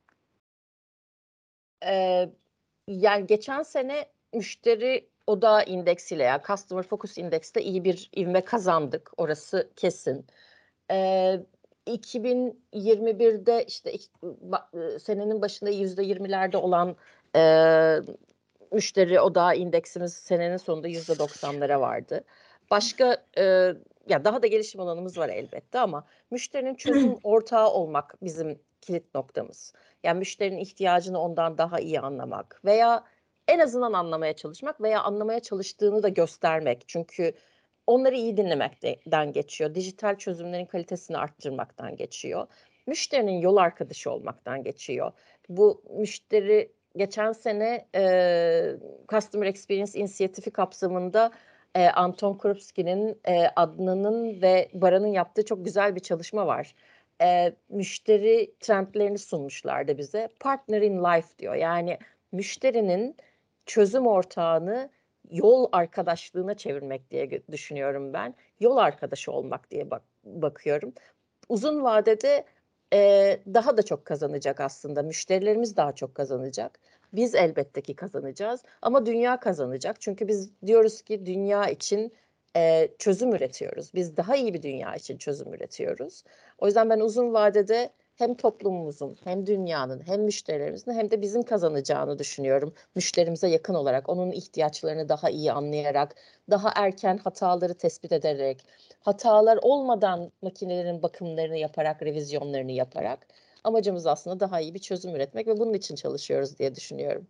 Eee, 1.83 2.35
yani 2.88 3.26
geçen 3.26 3.62
sene 3.62 4.07
müşteri 4.35 5.09
odağı 5.26 5.64
indeksiyle 5.64 6.23
yani 6.23 6.43
Customer 6.47 6.83
Focus 6.83 7.19
Index'te 7.19 7.62
iyi 7.62 7.85
bir 7.85 8.11
ivme 8.17 8.41
kazandık. 8.45 9.11
Orası 9.17 9.71
kesin. 9.76 10.26
Eee 10.91 11.43
2021'de 11.87 13.64
işte 13.69 13.93
senenin 15.00 15.43
başında 15.43 15.71
%20'lerde 15.71 16.57
olan 16.57 16.97
eee, 17.35 18.00
müşteri 18.73 19.21
odağı 19.21 19.57
indeksimiz 19.57 20.12
senenin 20.14 20.57
sonunda 20.57 20.88
%90'lara 20.88 21.81
vardı. 21.81 22.25
Başka 22.71 23.17
eee, 23.37 23.76
ya 24.09 24.25
daha 24.25 24.43
da 24.43 24.47
gelişim 24.47 24.81
alanımız 24.81 25.19
var 25.19 25.29
elbette 25.29 25.79
ama 25.79 26.07
müşterinin 26.31 26.75
çözüm 26.75 27.17
ortağı 27.25 27.71
olmak 27.71 28.14
bizim 28.23 28.59
kilit 28.85 29.14
noktamız. 29.14 29.73
Yani 30.03 30.19
müşterinin 30.19 30.59
ihtiyacını 30.59 31.21
ondan 31.21 31.59
daha 31.59 31.81
iyi 31.81 32.00
anlamak 32.00 32.61
veya 32.64 33.05
en 33.49 33.59
azından 33.59 33.93
anlamaya 33.93 34.37
çalışmak 34.37 34.81
veya 34.81 35.03
anlamaya 35.03 35.41
çalıştığını 35.41 36.03
da 36.03 36.09
göstermek. 36.09 36.85
Çünkü 36.88 37.33
onları 37.87 38.17
iyi 38.17 38.37
dinlemekten 38.37 39.33
geçiyor. 39.33 39.75
Dijital 39.75 40.19
çözümlerin 40.19 40.67
kalitesini 40.67 41.19
arttırmaktan 41.19 41.97
geçiyor. 41.97 42.47
Müşterinin 42.87 43.38
yol 43.41 43.57
arkadaşı 43.57 44.11
olmaktan 44.11 44.62
geçiyor. 44.62 45.12
Bu 45.49 45.83
müşteri 45.99 46.73
geçen 46.97 47.33
sene 47.33 47.87
e, 47.95 48.76
Customer 49.09 49.47
Experience 49.47 49.99
inisiyatifi 49.99 50.50
kapsamında 50.50 51.31
e, 51.75 51.88
Anton 51.88 52.38
Krupski'nin, 52.38 53.21
e, 53.25 53.47
Adnan'ın 53.57 54.43
ve 54.43 54.69
Baran'ın 54.75 55.12
yaptığı 55.12 55.45
çok 55.45 55.64
güzel 55.64 55.95
bir 55.95 56.00
çalışma 56.00 56.47
var. 56.47 56.75
E, 57.23 57.52
müşteri 57.68 58.54
trendlerini 58.61 59.18
sunmuşlardı 59.18 59.99
bize. 59.99 60.28
Partner 60.40 60.83
in 60.83 61.04
life 61.04 61.38
diyor. 61.38 61.54
Yani 61.54 61.99
müşterinin 62.33 63.16
çözüm 63.66 64.06
ortağını 64.06 64.90
yol 65.30 65.68
arkadaşlığına 65.73 66.54
çevirmek 66.54 67.11
diye 67.11 67.42
düşünüyorum 67.52 68.12
ben. 68.12 68.35
Yol 68.61 68.76
arkadaşı 68.76 69.33
olmak 69.33 69.71
diye 69.71 69.90
bak 69.90 70.02
bakıyorum. 70.25 70.92
Uzun 71.49 71.85
vadede 71.85 72.44
e, 72.92 73.40
daha 73.54 73.76
da 73.76 73.83
çok 73.83 74.04
kazanacak 74.04 74.61
aslında. 74.61 75.02
Müşterilerimiz 75.02 75.76
daha 75.76 75.92
çok 75.92 76.14
kazanacak. 76.14 76.80
Biz 77.12 77.35
elbette 77.35 77.80
ki 77.83 77.97
kazanacağız 77.97 78.62
ama 78.83 79.06
dünya 79.06 79.40
kazanacak. 79.40 80.00
Çünkü 80.00 80.28
biz 80.28 80.50
diyoruz 80.66 81.02
ki 81.02 81.26
dünya 81.26 81.68
için 81.68 82.12
çözüm 82.99 83.35
üretiyoruz. 83.35 83.95
Biz 83.95 84.17
daha 84.17 84.37
iyi 84.37 84.55
bir 84.55 84.63
dünya 84.63 84.95
için 84.95 85.17
çözüm 85.19 85.55
üretiyoruz. 85.55 86.25
O 86.59 86.67
yüzden 86.67 86.91
ben 86.91 87.01
uzun 87.01 87.35
vadede 87.35 87.91
hem 88.17 88.35
toplumumuzun 88.35 89.17
hem 89.25 89.47
dünyanın 89.47 90.07
hem 90.07 90.23
müşterilerimizin 90.23 90.93
hem 90.93 91.11
de 91.11 91.23
bizim 91.23 91.43
kazanacağını 91.43 92.19
düşünüyorum. 92.19 92.75
Müşterimize 92.95 93.49
yakın 93.49 93.75
olarak 93.75 94.09
onun 94.09 94.31
ihtiyaçlarını 94.33 95.09
daha 95.09 95.31
iyi 95.31 95.53
anlayarak, 95.53 96.15
daha 96.51 96.73
erken 96.77 97.19
hataları 97.19 97.75
tespit 97.75 98.13
ederek, 98.13 98.65
hatalar 99.01 99.59
olmadan 99.63 100.33
makinelerin 100.43 101.03
bakımlarını 101.03 101.57
yaparak, 101.57 102.03
revizyonlarını 102.03 102.73
yaparak 102.73 103.27
amacımız 103.65 104.07
aslında 104.07 104.41
daha 104.41 104.61
iyi 104.61 104.75
bir 104.75 104.79
çözüm 104.79 105.15
üretmek 105.17 105.47
ve 105.47 105.59
bunun 105.59 105.75
için 105.75 105.95
çalışıyoruz 105.95 106.59
diye 106.59 106.75
düşünüyorum. 106.75 107.27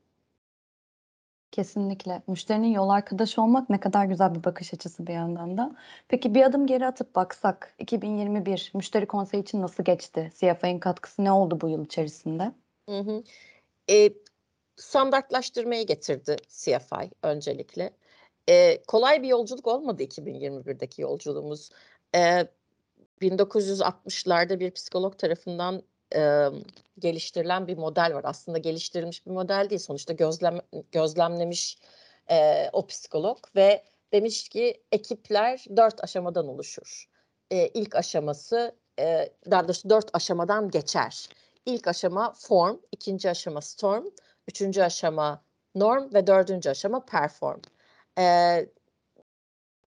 Kesinlikle. 1.54 2.22
Müşterinin 2.26 2.68
yol 2.68 2.88
arkadaşı 2.88 3.42
olmak 3.42 3.70
ne 3.70 3.80
kadar 3.80 4.04
güzel 4.04 4.34
bir 4.34 4.44
bakış 4.44 4.74
açısı 4.74 5.06
bir 5.06 5.12
yandan 5.12 5.58
da. 5.58 5.76
Peki 6.08 6.34
bir 6.34 6.42
adım 6.42 6.66
geri 6.66 6.86
atıp 6.86 7.14
baksak 7.14 7.74
2021 7.78 8.70
müşteri 8.74 9.06
konseyi 9.06 9.42
için 9.42 9.62
nasıl 9.62 9.84
geçti? 9.84 10.32
CFA'nın 10.34 10.78
katkısı 10.78 11.24
ne 11.24 11.32
oldu 11.32 11.60
bu 11.60 11.68
yıl 11.68 11.84
içerisinde? 11.84 12.52
Hı 12.88 12.98
hı. 12.98 13.22
E, 13.90 14.10
standartlaştırmayı 14.76 15.86
getirdi 15.86 16.36
CFI 16.48 17.10
öncelikle. 17.22 17.90
E, 18.48 18.82
kolay 18.82 19.22
bir 19.22 19.28
yolculuk 19.28 19.66
olmadı 19.66 20.02
2021'deki 20.02 21.02
yolculuğumuz. 21.02 21.70
E, 22.16 22.48
1960'larda 23.22 24.60
bir 24.60 24.70
psikolog 24.70 25.18
tarafından 25.18 25.82
e, 26.14 26.48
geliştirilen 26.98 27.66
bir 27.66 27.78
model 27.78 28.14
var. 28.14 28.24
Aslında 28.24 28.58
geliştirilmiş 28.58 29.26
bir 29.26 29.30
model 29.30 29.66
değil. 29.70 29.80
Sonuçta 29.80 30.12
gözlem 30.12 30.60
gözlemlemiş 30.92 31.78
e, 32.30 32.68
o 32.72 32.86
psikolog 32.86 33.38
ve 33.56 33.84
demiş 34.12 34.48
ki 34.48 34.82
ekipler 34.92 35.64
dört 35.76 36.04
aşamadan 36.04 36.48
oluşur. 36.48 37.08
E, 37.50 37.68
ilk 37.68 37.96
aşaması 37.96 38.76
e, 38.98 39.28
daha 39.50 39.64
doğrusu 39.64 39.90
dört 39.90 40.10
aşamadan 40.12 40.70
geçer. 40.70 41.28
İlk 41.66 41.88
aşama 41.88 42.32
form, 42.32 42.78
ikinci 42.92 43.30
aşama 43.30 43.60
storm, 43.60 44.04
üçüncü 44.48 44.82
aşama 44.82 45.44
norm 45.74 46.14
ve 46.14 46.26
dördüncü 46.26 46.70
aşama 46.70 47.04
perform. 47.04 47.60
Ee, 48.18 48.66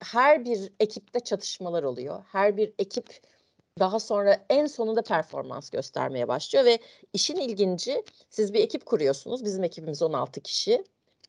her 0.04 0.46
bir 0.46 0.72
ekipte 0.80 1.20
çatışmalar 1.20 1.84
oluyor. 1.84 2.24
Her 2.32 2.58
bir 2.58 2.74
ekip 2.80 3.20
daha 3.80 4.00
sonra 4.00 4.46
en 4.50 4.66
sonunda 4.66 5.02
performans 5.02 5.70
göstermeye 5.70 6.28
başlıyor 6.28 6.66
ve 6.66 6.80
işin 7.14 7.36
ilginci 7.36 8.04
siz 8.30 8.54
bir 8.54 8.60
ekip 8.60 8.86
kuruyorsunuz. 8.86 9.46
Bizim 9.46 9.64
ekibimiz 9.64 10.02
16 10.02 10.42
kişi 10.42 10.84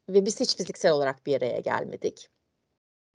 ve 0.09 0.27
biz 0.27 0.41
hiç 0.41 0.57
fiziksel 0.57 0.93
olarak 0.93 1.27
bir 1.27 1.37
araya 1.37 1.61
gelmedik. 1.61 2.29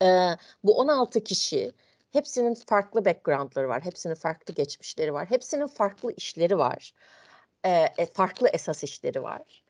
Ee, 0.01 0.37
bu 0.63 0.77
16 0.79 1.23
kişi 1.23 1.71
hepsinin 2.11 2.55
farklı 2.55 3.05
backgroundları 3.05 3.69
var, 3.69 3.83
hepsinin 3.85 4.15
farklı 4.15 4.53
geçmişleri 4.53 5.13
var, 5.13 5.29
hepsinin 5.29 5.67
farklı 5.67 6.13
işleri 6.17 6.57
var, 6.57 6.93
ee, 7.65 8.05
farklı 8.13 8.49
esas 8.49 8.83
işleri 8.83 9.23
var. 9.23 9.63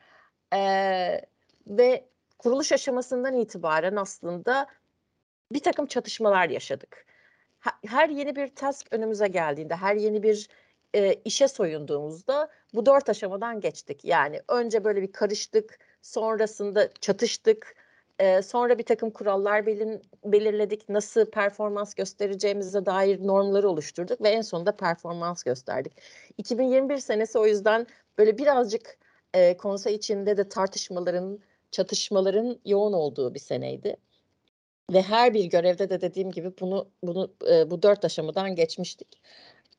Ee, 0.53 1.21
ve 1.67 2.05
kuruluş 2.39 2.71
aşamasından 2.71 3.33
itibaren 3.33 3.95
aslında 3.95 4.67
bir 5.51 5.63
takım 5.63 5.85
çatışmalar 5.85 6.49
yaşadık. 6.49 7.05
Her 7.87 8.09
yeni 8.09 8.35
bir 8.35 8.55
task 8.55 8.87
önümüze 8.91 9.27
geldiğinde, 9.27 9.75
her 9.75 9.95
yeni 9.95 10.23
bir 10.23 10.47
e, 10.95 11.13
işe 11.13 11.47
soyunduğumuzda 11.47 12.49
bu 12.73 12.85
dört 12.85 13.09
aşamadan 13.09 13.59
geçtik. 13.59 14.05
Yani 14.05 14.41
önce 14.49 14.83
böyle 14.83 15.01
bir 15.01 15.11
karıştık, 15.11 15.79
sonrasında 16.01 16.89
çatıştık, 17.01 17.75
e, 18.19 18.41
sonra 18.41 18.77
bir 18.77 18.83
takım 18.83 19.09
kurallar 19.11 19.65
belir, 19.65 20.01
belirledik, 20.25 20.89
nasıl 20.89 21.25
performans 21.25 21.93
göstereceğimize 21.93 22.85
dair 22.85 23.27
normları 23.27 23.69
oluşturduk 23.69 24.21
ve 24.21 24.29
en 24.29 24.41
sonunda 24.41 24.75
performans 24.75 25.43
gösterdik. 25.43 25.93
2021 26.37 26.97
senesi 26.97 27.39
o 27.39 27.45
yüzden 27.45 27.87
böyle 28.17 28.37
birazcık 28.37 28.97
e, 29.33 29.57
konsey 29.57 29.95
içinde 29.95 30.37
de 30.37 30.49
tartışmaların, 30.49 31.39
çatışmaların 31.71 32.59
yoğun 32.65 32.93
olduğu 32.93 33.33
bir 33.33 33.39
seneydi. 33.39 33.97
Ve 34.93 35.01
her 35.01 35.33
bir 35.33 35.45
görevde 35.45 35.89
de 35.89 36.01
dediğim 36.01 36.31
gibi 36.31 36.53
bunu 36.61 36.91
bunu 37.03 37.33
e, 37.51 37.71
bu 37.71 37.83
dört 37.83 38.05
aşamadan 38.05 38.55
geçmiştik. 38.55 39.07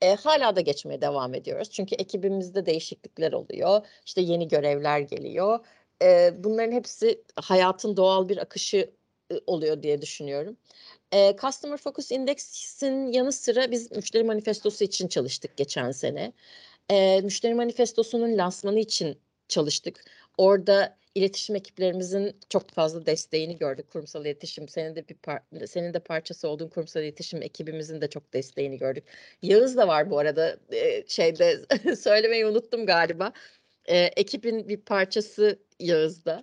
E, 0.03 0.15
hala 0.15 0.57
da 0.57 0.61
geçmeye 0.61 1.01
devam 1.01 1.35
ediyoruz. 1.35 1.71
Çünkü 1.71 1.95
ekibimizde 1.95 2.67
değişiklikler 2.67 3.33
oluyor. 3.33 3.87
İşte 4.07 4.21
yeni 4.21 4.49
görevler 4.49 5.01
geliyor. 5.01 5.67
eee, 6.03 6.35
bunların 6.39 6.73
hepsi 6.73 7.23
hayatın 7.37 7.97
doğal 7.97 8.29
bir 8.29 8.37
akışı, 8.39 8.91
ııı, 9.33 9.41
oluyor 9.47 9.83
diye 9.83 10.03
düşünüyorum. 10.03 10.57
Eee, 11.13 11.37
Customer 11.41 11.77
Focus 11.79 12.13
Index'in 12.13 13.07
yanı 13.13 13.33
sıra 13.33 13.71
biz 13.71 13.93
müşteri 13.93 14.25
manifestosu 14.25 14.85
için 14.85 15.09
çalıştık 15.09 15.57
geçen 15.57 15.91
sene. 15.91 16.33
Eee, 16.91 17.21
müşteri 17.21 17.55
manifestosunun 17.55 18.39
lansmanı 18.39 18.79
için 18.81 19.19
çalıştık. 19.49 20.05
Orada 20.39 20.99
iletişim 21.15 21.57
ekiplerimizin 21.57 22.37
çok 22.49 22.71
fazla 22.71 23.07
desteğini 23.07 23.57
gördük. 23.59 23.91
Kurumsal 23.91 24.23
iletişim, 24.27 24.69
senin 24.69 24.97
de 24.97 25.09
bir 25.09 25.15
par 25.15 25.41
senin 25.67 25.95
de 25.95 25.99
parçası 26.01 26.49
olduğun 26.49 26.69
kurumsal 26.69 27.03
iletişim 27.03 27.43
ekibimizin 27.43 28.01
de 28.01 28.09
çok 28.11 28.33
desteğini 28.35 28.79
gördük. 28.79 29.05
Yağız 29.43 29.77
da 29.77 29.89
var 29.89 30.11
bu 30.11 30.19
arada, 30.19 30.57
eee, 30.73 31.05
şeyde 31.09 31.61
söylemeyi 31.97 32.47
unuttum 32.47 32.87
galiba. 32.87 33.33
Eee, 33.89 34.11
ekibin 34.17 34.69
bir 34.69 34.77
parçası 34.81 35.59
Yağız 35.81 36.25
da. 36.25 36.41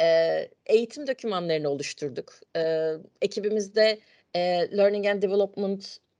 Eee, 0.00 0.50
eğitim 0.66 1.06
dokümanlarını 1.06 1.68
oluşturduk. 1.70 2.34
Eee, 2.56 2.96
ekibimizde, 3.22 3.98
eee, 4.34 4.70
Learning 4.76 5.06
and 5.06 5.22
Development'ı 5.22 6.18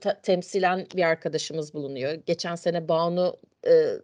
ta 0.00 0.22
temsilen 0.22 0.86
bir 0.96 1.02
arkadaşımız 1.04 1.74
bulunuyor. 1.74 2.12
Geçen 2.26 2.54
sene 2.56 2.88
Banu, 2.88 3.36
ııı, 3.66 4.02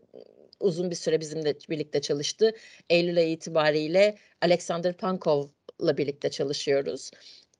uzun 0.64 0.90
bir 0.90 0.96
süre 0.96 1.20
bizimle 1.20 1.54
birlikte 1.70 2.00
çalıştı. 2.00 2.52
Eylül 2.90 3.18
ayı 3.18 3.30
itibariyle 3.30 4.16
Alexander 4.42 4.92
Pankov'la 4.96 5.98
birlikte 5.98 6.30
çalışıyoruz. 6.30 7.10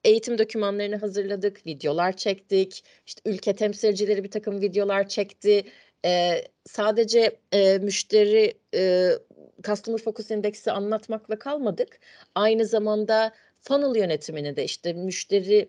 Eğitim 0.05 0.39
dokümanlarını 0.39 0.97
hazırladık, 0.97 1.67
videolar 1.67 2.17
çektik, 2.17 2.85
işte 3.07 3.23
ülke 3.31 3.55
temsilcileri 3.57 4.25
birtakım 4.25 4.61
videolar 4.61 5.09
çekti. 5.09 5.65
Eee, 6.05 6.49
sadece, 6.67 7.41
eee, 7.53 7.79
müşteri, 7.79 8.55
ııı, 8.77 9.23
Customer 9.65 9.99
Focus 9.99 10.31
Index'i 10.31 10.71
anlatmakla 10.73 11.39
kalmadık. 11.39 11.99
Aynı 12.35 12.67
zamanda 12.67 13.33
funnel 13.61 13.97
yönetimini 14.01 14.57
de, 14.57 14.65
işte, 14.65 14.93
müşteri, 14.93 15.69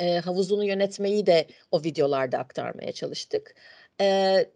eee, 0.00 0.18
havuzunu 0.24 0.64
yönetmeyi 0.66 1.26
de 1.26 1.46
o 1.72 1.84
videolarda 1.84 2.38
aktarmaya 2.38 2.92
çalıştık. 2.92 3.54
Eee, 4.00 4.52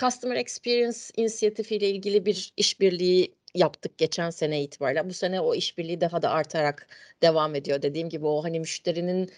Customer 0.00 0.36
Experience 0.36 0.98
inisiyatifiyle 1.16 1.90
ilgili 1.90 2.26
bir 2.26 2.52
işbirliği 2.56 3.34
yaptık 3.54 3.98
geçen 3.98 4.30
sene 4.30 4.62
itibariyle. 4.62 5.08
Bu 5.08 5.14
sene 5.14 5.40
o 5.40 5.54
işbirliği 5.54 6.00
daha 6.00 6.22
da 6.22 6.30
artarak 6.30 6.86
devam 7.22 7.54
ediyor. 7.54 7.82
Dediğim 7.82 8.08
gibi 8.08 8.26
o, 8.26 8.44
hani, 8.44 8.60
müşterinin, 8.60 9.30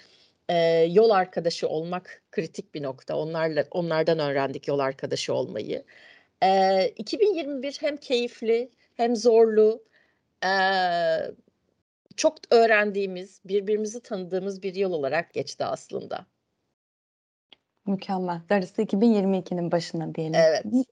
eee, 0.50 0.88
yol 0.92 1.10
arkadaşı 1.10 1.68
olmak 1.68 2.22
kritik 2.32 2.74
bir 2.74 2.82
nokta. 2.82 3.16
Onlarla 3.16 3.64
onlardan 3.70 4.18
öğrendik 4.18 4.68
yol 4.68 4.78
arkadaşı 4.78 5.34
olmayı. 5.34 5.84
Eee, 6.42 6.94
2021 6.96 7.76
hem 7.80 7.96
keyifli 7.96 8.70
hem 8.94 9.16
zorlu, 9.16 9.84
eee, 10.44 11.32
çok 12.16 12.38
öğrendiğimiz, 12.50 13.40
birbirimizi 13.44 14.00
tanıdığımız 14.02 14.62
bir 14.62 14.74
yıl 14.74 14.92
olarak 14.92 15.34
geçti 15.34 15.64
aslında. 15.64 16.26
Mükemmel. 17.86 18.40
Darısı 18.50 18.82
2022'nin 18.82 19.72
başına 19.72 20.14
diyelim. 20.14 20.34
Evet. 20.34 20.64
Mü 20.64 20.82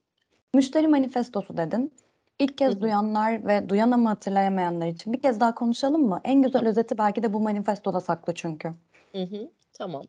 müşteri 0.55 0.89
manifestosu 0.89 1.57
dedin. 1.57 1.93
İlk 2.39 2.59
kez 2.59 2.81
duyanlar 2.81 3.47
ve 3.47 3.69
duyan 3.69 3.91
ama 3.91 4.11
hatırlayamayanlar 4.11 4.87
için 4.87 5.13
bir 5.13 5.23
kez 5.23 5.41
daha 5.41 5.55
konuşalım 5.55 6.03
mı? 6.09 6.21
En 6.25 6.43
güzel 6.43 6.69
özeti 6.69 6.99
belki 6.99 7.23
de 7.23 7.33
bu 7.33 7.41
manifestoda 7.41 8.01
saklı 8.01 8.35
çünkü. 8.35 8.73
Hı 9.13 9.23
hı. 9.23 9.51
Tamam. 9.73 10.03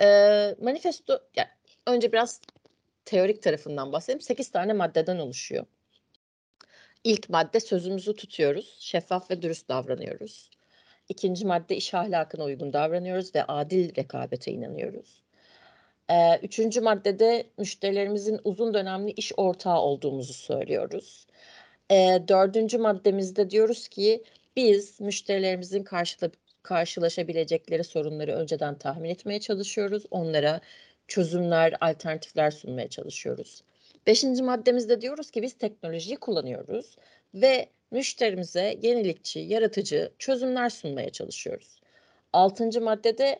Eee, 0.00 0.56
manifesto 0.62 1.18
ya, 1.36 1.48
önce 1.86 2.12
biraz 2.12 2.40
teorik 3.04 3.42
tarafından 3.42 3.92
bahsedeyim. 3.92 4.20
8 4.20 4.50
tane 4.50 4.72
maddeden 4.72 5.18
oluşuyor. 5.18 5.66
İlk 7.04 7.30
madde 7.30 7.60
sözümüzü 7.60 8.16
tutuyoruz, 8.16 8.76
şeffaf 8.80 9.30
ve 9.30 9.42
dürüst 9.42 9.68
davranıyoruz. 9.68 10.50
2'nci 11.08 11.46
madde 11.46 11.76
iş 11.76 11.94
ahlakına 11.94 12.44
uygun 12.44 12.72
davranıyoruz 12.72 13.34
ve 13.34 13.44
adil 13.44 13.96
rekabete 13.96 14.52
inanıyoruz. 14.52 15.22
Eee, 16.10 16.40
3'üncü 16.42 16.80
maddede 16.80 17.46
müşterilerimizin 17.58 18.40
uzun 18.44 18.74
dönemli 18.74 19.10
iş 19.12 19.32
ortağı 19.36 19.80
olduğumuzu 19.80 20.32
söylüyoruz. 20.32 21.26
Eee, 21.90 22.24
4'üncü 22.28 22.78
maddemizde 22.78 23.50
diyoruz 23.50 23.88
ki 23.88 24.24
biz 24.56 25.00
müşterilerimizin 25.00 25.82
karşıla 25.82 26.30
karşılaşabilecekleri 26.62 27.84
sorunları 27.84 28.32
önceden 28.32 28.78
tahmin 28.78 29.10
etmeye 29.10 29.40
çalışıyoruz. 29.40 30.02
Onlara 30.10 30.60
çözümler, 31.08 31.74
alternatifler 31.80 32.50
sunmaya 32.50 32.88
çalışıyoruz. 32.88 33.62
5'inci 34.06 34.42
maddemizde 34.42 35.00
diyoruz 35.00 35.30
ki 35.30 35.42
biz 35.42 35.58
teknolojiyi 35.58 36.16
kullanıyoruz 36.16 36.96
ve 37.34 37.68
müşterimize 37.90 38.78
yenilikçi, 38.82 39.40
yaratıcı 39.40 40.12
çözümler 40.18 40.70
sunmaya 40.70 41.10
çalışıyoruz. 41.10 41.80
6'ncı 42.32 42.80
maddede 42.80 43.38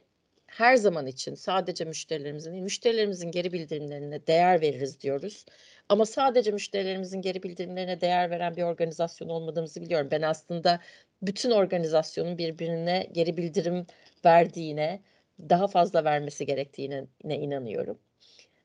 her 0.48 0.76
zaman 0.76 1.06
için 1.06 1.34
sadece 1.34 1.84
müşterilerimizin 1.84 2.52
değil, 2.52 2.62
müşterilerimizin 2.62 3.30
geri 3.30 3.52
bildirimlerine 3.52 4.26
değer 4.26 4.60
veririz 4.60 5.00
diyoruz. 5.00 5.44
Ama 5.88 6.06
sadece 6.06 6.50
müşterilerimizin 6.50 7.22
geri 7.22 7.42
bildirimlerine 7.42 8.00
değer 8.00 8.30
veren 8.30 8.56
bir 8.56 8.62
organizasyon 8.62 9.28
olmadığımızı 9.28 9.80
biliyorum. 9.80 10.08
Ben 10.10 10.22
aslında 10.22 10.80
bütün 11.22 11.50
organizasyonun 11.50 12.38
birbirine 12.38 13.08
geri 13.12 13.36
bildirim 13.36 13.86
verdiğine, 14.24 15.00
daha 15.40 15.68
fazla 15.68 16.04
vermesi 16.04 16.46
gerektiğine 16.46 17.04
ne 17.24 17.36
inanıyorum. 17.36 17.98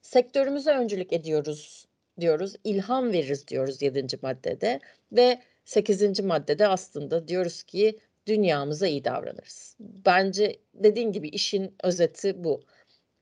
Sektörümüze 0.02 0.72
öncülük 0.72 1.14
ediyoruz 1.14 1.88
diyoruz, 2.20 2.56
ilham 2.64 3.12
veririz 3.14 3.48
diyoruz 3.48 3.82
7'nci 3.82 4.18
maddede 4.22 4.80
ve 5.12 5.42
8'inci 5.66 6.24
maddede 6.24 6.68
aslında 6.68 7.28
diyoruz 7.28 7.64
ki 7.64 8.00
dünyamıza 8.28 8.88
iyi 8.88 9.06
davranırız. 9.06 9.76
Bence 9.80 10.60
dediğin 10.74 11.12
gibi 11.12 11.30
işin 11.30 11.76
özeti 11.84 12.44
bu. 12.44 12.62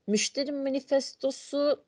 Müşteri 0.08 0.52
manifestosuyla 0.52 1.78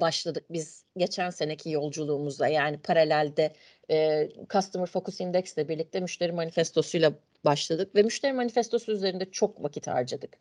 başladık 0.00 0.44
biz 0.50 0.84
geçen 0.96 1.30
seneki 1.30 1.70
yolculuğumuza. 1.70 2.48
Yani 2.48 2.78
paralelde, 2.82 3.52
eee, 3.90 4.32
Customer 4.50 4.86
Focus 4.86 5.20
Index'le 5.20 5.58
birlikte 5.68 6.00
müşteri 6.00 6.32
manifestosuyla 6.32 7.12
başladık 7.44 7.94
ve 7.96 8.02
müşteri 8.02 8.32
manifestosu 8.32 8.92
üzerinde 8.92 9.30
çok 9.30 9.62
vakit 9.62 9.86
harcadık. 9.86 10.38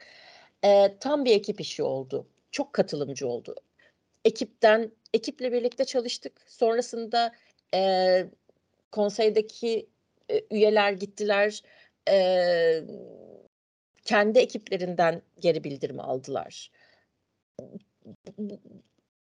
Eee, 0.64 0.98
tam 1.00 1.26
bir 1.26 1.32
ekip 1.36 1.62
işi 1.62 1.84
oldu. 1.84 2.28
Çok 2.52 2.74
katılımcı 2.74 3.28
oldu. 3.28 3.56
Ekipten 4.26 4.92
ekiple 5.14 5.52
birlikte 5.54 5.86
çalıştık. 5.86 6.42
Sonrasında, 6.48 7.34
eee, 7.74 8.30
konseydeki, 8.92 9.90
üyeler 10.52 10.92
gittiler. 10.94 11.64
Eee, 12.10 12.84
kendi 14.06 14.40
ekiplerinden 14.40 15.22
geri 15.40 15.64
bildirim 15.64 16.00
aldılar. 16.00 16.72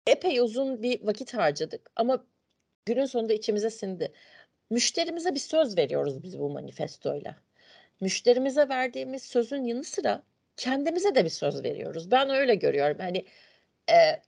Epey 0.08 0.40
uzun 0.40 0.84
bir 0.84 1.04
vakit 1.08 1.34
harcadık 1.34 1.92
ama 1.96 2.26
günün 2.86 3.06
sonunda 3.06 3.34
içimize 3.34 3.70
sindi. 3.70 4.12
Müşterimize 4.70 5.36
bir 5.36 5.40
söz 5.40 5.78
veriyoruz 5.78 6.24
biz 6.24 6.40
bu 6.40 6.50
manifestoyla. 6.50 7.36
Müşterimize 8.02 8.70
verdiğimiz 8.70 9.24
sözün 9.24 9.64
yanı 9.64 9.84
sıra 9.84 10.24
kendimize 10.58 11.16
de 11.16 11.26
bir 11.26 11.30
söz 11.30 11.64
veriyoruz. 11.64 12.12
Ben 12.12 12.30
öyle 12.30 12.56
görüyorum. 12.56 12.98
Hani, 13.00 13.26
eee, 13.90 14.22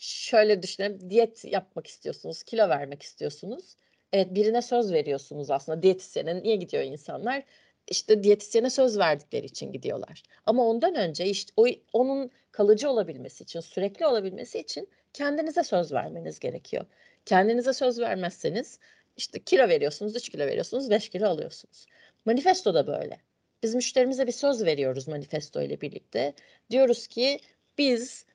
şöyle 0.00 0.62
düşünelim, 0.62 1.10
diyet 1.10 1.44
yapmak 1.44 1.86
istiyorsunuz, 1.86 2.42
kilo 2.42 2.68
vermek 2.68 3.02
istiyorsunuz. 3.02 3.76
Evet, 4.14 4.34
birine 4.34 4.62
söz 4.62 4.92
veriyorsunuz 4.92 5.50
aslında. 5.50 5.82
Diyetisyene 5.82 6.42
niye 6.42 6.56
gidiyor 6.56 6.82
insanlar? 6.82 7.44
İşte, 7.88 8.22
diyetisyene 8.22 8.70
söz 8.70 8.98
verdikleri 8.98 9.46
için 9.46 9.72
gidiyorlar. 9.72 10.22
Ama 10.46 10.66
ondan 10.66 10.94
önce, 10.94 11.26
işte, 11.26 11.52
o 11.56 11.66
onun 11.92 12.30
kalıcı 12.52 12.90
olabilmesi 12.90 13.44
için, 13.44 13.60
sürekli 13.60 14.06
olabilmesi 14.06 14.58
için 14.58 14.88
kendinize 15.12 15.64
söz 15.64 15.92
vermeniz 15.92 16.38
gerekiyor. 16.40 16.86
Kendinize 17.26 17.72
söz 17.72 18.00
vermezseniz, 18.00 18.78
işte, 19.16 19.44
kilo 19.44 19.68
veriyorsunuz, 19.68 20.16
3 20.16 20.28
kilo 20.28 20.46
veriyorsunuz, 20.46 20.90
5 20.90 21.08
kilo 21.08 21.28
alıyorsunuz. 21.28 21.86
Manifesto 22.24 22.74
da 22.74 22.86
böyle. 22.86 23.18
Biz 23.62 23.74
müşterimize 23.74 24.26
bir 24.26 24.32
söz 24.32 24.64
veriyoruz 24.64 25.08
manifesto 25.08 25.62
ile 25.62 25.80
birlikte. 25.80 26.34
Diyoruz 26.70 27.06
ki 27.06 27.38
biz, 27.78 28.26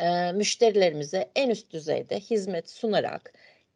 eee, 0.00 0.32
müşterilerimize 0.32 1.30
en 1.36 1.50
üst 1.50 1.72
düzeyde 1.72 2.20
hizmet 2.20 2.70
sunarak 2.70 3.32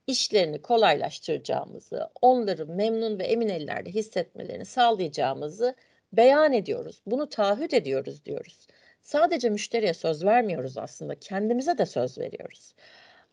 işlerini 0.09 0.63
kolaylaştıracağımızı, 0.63 2.09
onları 2.23 2.67
memnun 2.67 3.19
ve 3.19 3.25
emin 3.25 3.49
ellerde 3.49 3.91
hissetmelerini 3.91 4.65
sağlayacağımızı 4.65 5.75
beyan 6.13 6.53
ediyoruz. 6.53 7.01
Bunu 7.07 7.29
taahhüt 7.29 7.75
ediyoruz 7.75 8.25
diyoruz. 8.25 8.67
Sadece 9.03 9.51
müşteriye 9.51 9.95
söz 9.95 10.25
vermiyoruz 10.25 10.79
aslında, 10.79 11.15
kendimize 11.15 11.79
de 11.79 11.87
söz 11.87 12.19
veriyoruz. 12.19 12.75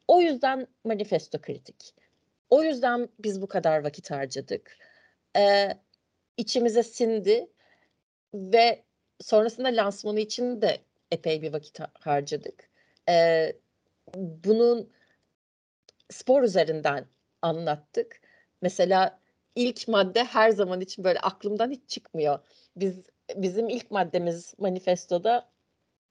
O 0.07 0.21
yüzden 0.21 0.67
manifesto 0.83 1.41
kritik. 1.41 1.93
O 2.49 2.63
yüzden 2.63 3.09
biz 3.19 3.41
bu 3.41 3.47
kadar 3.47 3.83
vakit 3.83 4.11
harcadık. 4.11 4.77
Eee, 5.35 5.77
içimize 6.37 6.83
sindi 6.83 7.47
ve 8.33 8.83
sonrasında 9.21 9.67
lansmanı 9.67 10.19
için 10.19 10.61
de 10.61 10.77
epey 11.11 11.41
bir 11.41 11.53
vakit 11.53 11.79
ha 11.79 11.91
harcadık. 11.99 12.69
Eee, 13.07 13.57
bunun 14.15 14.89
spor 16.09 16.43
üzerinden 16.43 17.05
anlattık 17.41 18.21
mesela 18.61 19.19
ilk 19.55 19.87
madde 19.87 20.23
her 20.23 20.49
zaman 20.49 20.81
için 20.81 21.03
böyle 21.03 21.19
aklımdan 21.19 21.71
hiç 21.71 21.89
çıkmıyor. 21.89 22.39
Biz 22.75 23.03
bizim 23.35 23.69
ilk 23.69 23.91
maddemiz 23.91 24.53
manifestoda 24.57 25.49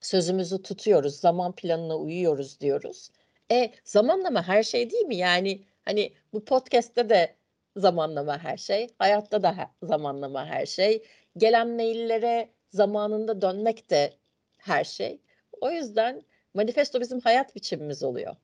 sözümüzü 0.01 0.63
tutuyoruz, 0.63 1.21
zaman 1.21 1.53
planına 1.53 1.97
uyuyoruz 1.97 2.61
diyoruz. 2.61 3.11
E 3.53 3.73
zamanlama 3.85 4.49
her 4.49 4.63
şey 4.63 4.91
değil 4.91 5.07
mi? 5.07 5.17
Yani 5.17 5.65
hani 5.85 6.13
bu 6.33 6.45
podcast'te 6.45 7.09
de 7.09 7.37
zamanlama 7.77 8.39
her 8.39 8.57
şey, 8.57 8.89
hayatta 8.99 9.43
da 9.43 9.59
he, 9.59 9.69
zamanlama 9.83 10.47
her 10.47 10.67
şey. 10.67 11.03
Gelen 11.37 11.69
maillere 11.69 12.49
zamanında 12.71 13.43
dönmek 13.43 13.91
de 13.91 14.15
her 14.59 14.85
şey. 14.85 15.21
O 15.61 15.71
yüzden 15.71 16.23
manifesto 16.55 17.01
bizim 17.01 17.21
hayat 17.21 17.57
biçimimiz 17.57 18.03
oluyor. 18.03 18.37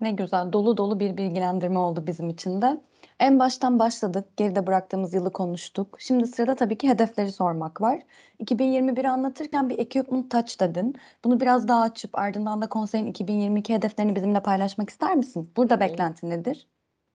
Ne 0.00 0.10
güzel, 0.12 0.52
dolu 0.52 0.76
dolu 0.76 1.00
bir 1.00 1.16
bilgilendirme 1.16 1.78
oldu 1.78 2.06
bizim 2.06 2.28
için 2.28 2.62
de. 2.62 2.80
En 3.20 3.38
baştan 3.38 3.78
başladık, 3.78 4.36
geride 4.36 4.66
bıraktığımız 4.66 5.14
yılı 5.14 5.32
konuştuk. 5.32 5.96
Şimdi 6.00 6.26
sırada 6.26 6.54
tabii 6.54 6.78
ki 6.78 6.88
hedefleri 6.88 7.32
sormak 7.32 7.80
var. 7.80 8.02
2021'i 8.40 9.08
anlatırken 9.08 9.68
bir 9.68 9.78
equipment 9.78 10.30
touch 10.30 10.60
dedin. 10.60 10.94
Bunu 11.24 11.40
biraz 11.40 11.68
daha 11.68 11.82
açıp 11.82 12.18
ardından 12.18 12.62
da 12.62 12.68
konseyin 12.68 13.06
2022 13.06 13.74
hedeflerini 13.74 14.16
bizimle 14.16 14.40
paylaşmak 14.42 14.90
ister 14.90 15.16
misin? 15.16 15.52
Burada 15.56 15.80
beklenti 15.80 16.30
nedir? 16.30 16.68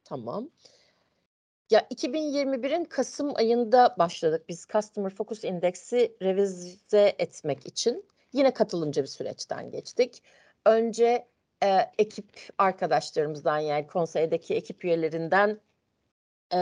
Tamam. 0.04 0.48
Ya 1.70 1.86
2021'in 1.90 2.84
Kasım 2.84 3.32
ayında 3.36 3.94
başladık 3.98 4.44
biz 4.48 4.66
Customer 4.72 5.14
Focus 5.14 5.44
Index'i 5.44 6.16
revize 6.22 7.14
etmek 7.18 7.66
için. 7.66 8.04
Yine 8.32 8.54
katılımcı 8.54 9.02
bir 9.02 9.06
süreçten 9.06 9.70
geçtik. 9.70 10.22
Önce 10.66 11.29
e, 11.62 11.90
ekip 11.98 12.48
arkadaşlarımızdan 12.58 13.58
yani 13.58 13.86
konseydeki 13.86 14.54
ekip 14.54 14.84
üyelerinden 14.84 15.60
e, 16.54 16.60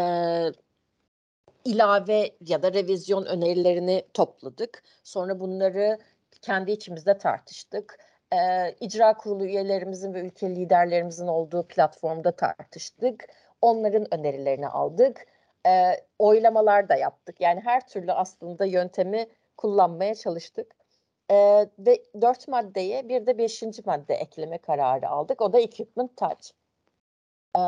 ilave 1.64 2.30
ya 2.40 2.62
da 2.62 2.72
revizyon 2.72 3.26
önerilerini 3.26 4.02
topladık. 4.14 4.82
Sonra 5.04 5.40
bunları 5.40 5.98
kendi 6.42 6.72
içimizde 6.72 7.18
tartıştık. 7.18 7.98
E, 8.32 8.37
icra 8.80 9.16
kurulu 9.16 9.44
üyelerimizin 9.44 10.14
ve 10.14 10.20
ülke 10.20 10.50
liderlerimizin 10.50 11.26
olduğu 11.26 11.66
platformda 11.68 12.32
tartıştık. 12.32 13.24
Onların 13.62 14.14
önerilerini 14.14 14.68
aldık. 14.68 15.26
E, 15.66 15.92
oylamalar 16.18 16.88
da 16.88 16.96
yaptık. 16.96 17.40
Yani 17.40 17.61
her 17.61 17.88
türlü 17.88 18.12
aslında 18.12 18.64
yöntemi 18.64 19.26
kullanmaya 19.56 20.14
çalıştık. 20.14 20.77
E, 21.30 21.66
ve 21.78 22.02
dört 22.20 22.48
maddeye 22.48 23.08
bir 23.08 23.26
de 23.26 23.38
beşinci 23.38 23.82
madde 23.86 24.14
ekleme 24.14 24.58
kararı 24.58 25.08
aldık. 25.08 25.40
O 25.40 25.52
da 25.52 25.60
Equipment 25.60 26.16
Touch. 26.16 26.50
E, 27.56 27.60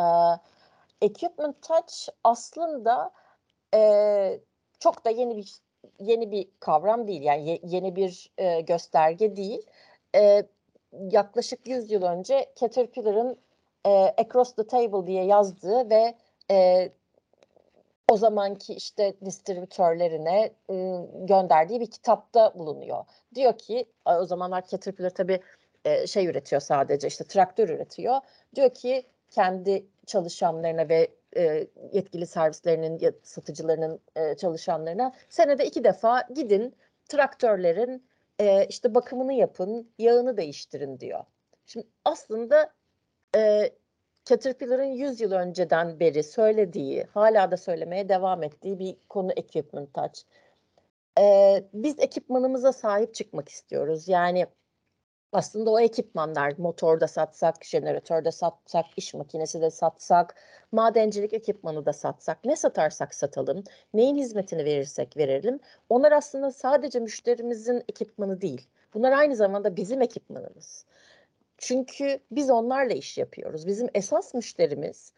Equipment 1.03 1.62
Touch 1.62 2.09
aslında 2.25 3.11
e, 3.75 4.40
çok 4.81 5.05
da 5.05 5.11
yeni 5.11 5.37
bir 5.37 5.61
yeni 6.01 6.31
bir 6.31 6.49
kavram 6.61 7.09
değil. 7.09 7.23
Yani 7.23 7.49
ye, 7.49 7.61
yeni 7.62 7.96
bir 7.96 8.31
e, 8.38 8.61
gösterge 8.61 9.37
değil. 9.37 9.66
E, 10.14 10.42
yaklaşık 10.92 11.66
100 11.68 11.90
yıl 11.90 12.03
önce 12.03 12.53
Caterpillar'ın 12.57 13.38
e, 13.87 13.90
Across 13.90 14.55
the 14.55 14.66
Table 14.66 15.07
diye 15.07 15.25
yazdığı 15.25 15.90
ve 15.90 16.14
e, 16.51 16.88
o 18.11 18.16
zamanki 18.16 18.75
işte 18.75 19.14
distribütörlerine 19.25 20.53
gönderdiği 21.27 21.81
bir 21.81 21.90
kitapta 21.90 22.55
bulunuyor. 22.59 23.05
Diyor 23.35 23.59
ki 23.59 23.87
o 24.05 24.25
zamanlar 24.25 24.66
Caterpillar 24.66 25.11
tabii 25.11 25.40
şey 26.07 26.27
üretiyor 26.27 26.61
sadece 26.61 27.09
işte 27.09 27.25
traktör 27.25 27.68
üretiyor. 27.68 28.20
Diyor 28.55 28.75
ki 28.75 29.07
kendi 29.31 29.87
çalışanlarına 30.07 30.88
ve 30.88 31.09
yetkili 31.92 32.27
servislerinin 32.27 33.14
satıcılarının 33.23 34.01
e, 34.16 34.37
çalışanlarına 34.37 35.12
senede 35.29 35.66
iki 35.66 35.85
defa 35.85 36.23
gidin 36.35 36.77
traktörlerin 37.09 38.11
işte 38.68 38.94
bakımını 38.94 39.33
yapın, 39.33 39.90
yağını 39.99 40.37
değiştirin 40.37 41.01
diyor. 41.01 41.25
Şimdi 41.66 41.87
aslında 42.05 42.73
Caterpillar'ın 44.31 44.85
100 44.85 45.21
yıl 45.21 45.33
önceden 45.33 46.01
beri 46.01 46.23
söylediği, 46.23 47.05
hala 47.14 47.51
da 47.51 47.57
söylemeye 47.57 48.09
devam 48.09 48.43
ettiği 48.43 48.79
bir 48.79 48.97
konu 49.09 49.33
equipment 49.33 49.95
touch. 49.95 50.21
Ee, 51.19 51.64
biz 51.75 51.99
ekipmanımıza 51.99 52.73
sahip 52.73 53.14
çıkmak 53.14 53.49
istiyoruz. 53.49 54.09
Yani 54.09 54.47
aslında 55.33 55.71
o 55.71 55.81
ekipmanlar 55.81 56.55
motorda 56.59 57.09
satsak, 57.09 57.64
jeneratörde 57.64 58.33
satsak, 58.33 58.87
iş 58.97 59.14
makinesi 59.14 59.61
de 59.61 59.71
satsak, 59.71 60.35
madencilik 60.73 61.33
ekipmanı 61.33 61.87
da 61.87 61.93
satsak, 61.93 62.45
ne 62.45 62.57
satarsak 62.57 63.14
satalım, 63.14 63.64
neyin 63.95 64.16
hizmetini 64.16 64.64
verirsek 64.64 65.16
verelim. 65.16 65.61
Onlar 65.88 66.12
aslında 66.12 66.51
sadece 66.51 67.01
müşterimizin 67.01 67.85
ekipmanı 67.88 68.40
değil. 68.40 68.69
Bunlar 68.95 69.12
aynı 69.12 69.37
zamanda 69.37 69.77
bizim 69.77 70.03
ekipmanımız. 70.03 70.85
Çünkü 71.62 72.20
biz 72.31 72.51
onlarla 72.51 72.94
iş 72.94 73.18
yapıyoruz. 73.18 73.66
Bizim 73.66 73.88
esas 73.94 74.35
müşterimiz, 74.35 75.12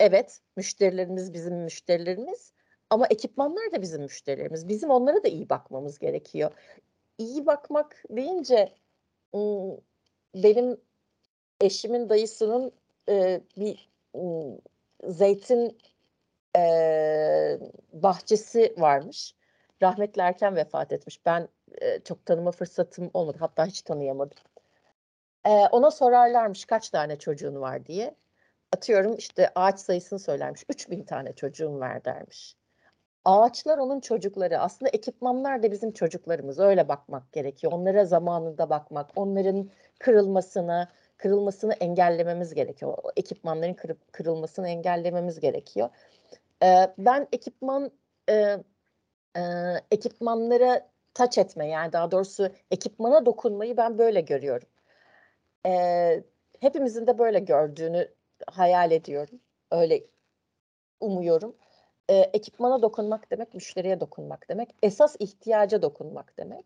evet 0.00 0.40
müşterilerimiz 0.56 1.32
bizim 1.32 1.54
müşterilerimiz 1.54 2.52
ama 2.90 3.06
ekipmanlar 3.06 3.72
da 3.72 3.82
bizim 3.82 4.02
müşterilerimiz. 4.02 4.68
Bizim 4.68 4.90
onlara 4.90 5.24
da 5.24 5.28
iyi 5.28 5.48
bakmamız 5.48 5.98
gerekiyor. 5.98 6.50
İyi 7.18 7.46
bakmak 7.46 8.02
deyince 8.10 8.74
benim 10.34 10.80
eşimin 11.60 12.08
dayısının 12.08 12.72
bir 13.58 13.90
zeytin 15.04 15.78
bahçesi 17.92 18.74
varmış. 18.78 19.34
Rahmetli 19.82 20.22
erken 20.22 20.56
vefat 20.56 20.92
etmiş. 20.92 21.26
Ben 21.26 21.48
çok 22.04 22.26
tanıma 22.26 22.50
fırsatım 22.50 23.10
olmadı. 23.14 23.36
Hatta 23.40 23.66
hiç 23.66 23.82
tanıyamadım. 23.82 24.38
Ona 25.50 25.90
sorarlarmış 25.90 26.64
kaç 26.64 26.90
tane 26.90 27.18
çocuğun 27.18 27.60
var 27.60 27.86
diye. 27.86 28.14
Atıyorum 28.72 29.16
işte 29.16 29.50
ağaç 29.54 29.80
sayısını 29.80 30.18
söylermiş. 30.18 30.64
3000 30.68 31.04
tane 31.04 31.32
çocuğum 31.32 31.80
var 31.80 32.04
dermiş. 32.04 32.56
Ağaçlar 33.24 33.78
onun 33.78 34.00
çocukları. 34.00 34.58
Aslında 34.58 34.90
ekipmanlar 34.90 35.62
da 35.62 35.72
bizim 35.72 35.92
çocuklarımız. 35.92 36.58
Öyle 36.58 36.88
bakmak 36.88 37.32
gerekiyor. 37.32 37.72
Onlara 37.72 38.04
zamanında 38.04 38.70
bakmak, 38.70 39.10
onların 39.16 39.70
kırılmasını, 39.98 40.88
kırılmasını 41.16 41.72
engellememiz 41.72 42.54
gerekiyor. 42.54 42.98
O 43.02 43.10
ekipmanların 43.16 43.74
kırıp 43.74 44.12
kırılmasını 44.12 44.68
engellememiz 44.68 45.40
gerekiyor. 45.40 45.88
Ee, 46.62 46.94
ben 46.98 47.28
ekipman 47.32 47.90
e, 48.30 48.34
e, 49.36 49.42
ekipmanlara 49.90 50.88
taç 51.14 51.38
etme 51.38 51.68
yani 51.68 51.92
daha 51.92 52.10
doğrusu 52.10 52.48
ekipmana 52.70 53.26
dokunmayı 53.26 53.76
ben 53.76 53.98
böyle 53.98 54.20
görüyorum. 54.20 54.68
Ee, 55.66 56.24
hepimizin 56.60 57.06
de 57.06 57.18
böyle 57.18 57.38
gördüğünü 57.38 58.08
hayal 58.46 58.90
ediyorum. 58.90 59.40
Öyle 59.70 60.04
umuyorum 61.00 61.56
e, 62.08 62.14
ekipmana 62.14 62.82
dokunmak 62.82 63.30
demek, 63.30 63.54
müşteriye 63.54 64.00
dokunmak 64.00 64.48
demek. 64.48 64.68
Esas 64.82 65.16
ihtiyaca 65.18 65.82
dokunmak 65.82 66.38
demek. 66.38 66.64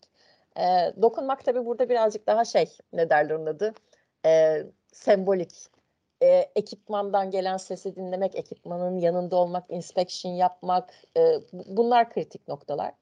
E, 0.56 0.62
dokunmak 1.02 1.44
tabii 1.44 1.66
burada 1.66 1.88
birazcık 1.88 2.26
daha 2.26 2.44
şey, 2.44 2.76
ne 2.92 3.10
derler 3.10 3.34
onun 3.34 3.46
adı? 3.46 3.74
E, 4.26 4.62
sembolik. 4.92 5.52
E, 6.22 6.50
ekipmandan 6.56 7.30
gelen 7.30 7.56
sesi 7.56 7.96
dinlemek, 7.96 8.36
ekipmanın 8.36 8.98
yanında 8.98 9.36
olmak, 9.36 9.64
inspection 9.70 10.32
yapmak, 10.32 10.94
e, 11.16 11.34
bunlar 11.52 12.10
kritik 12.10 12.48
noktalar. 12.48 12.92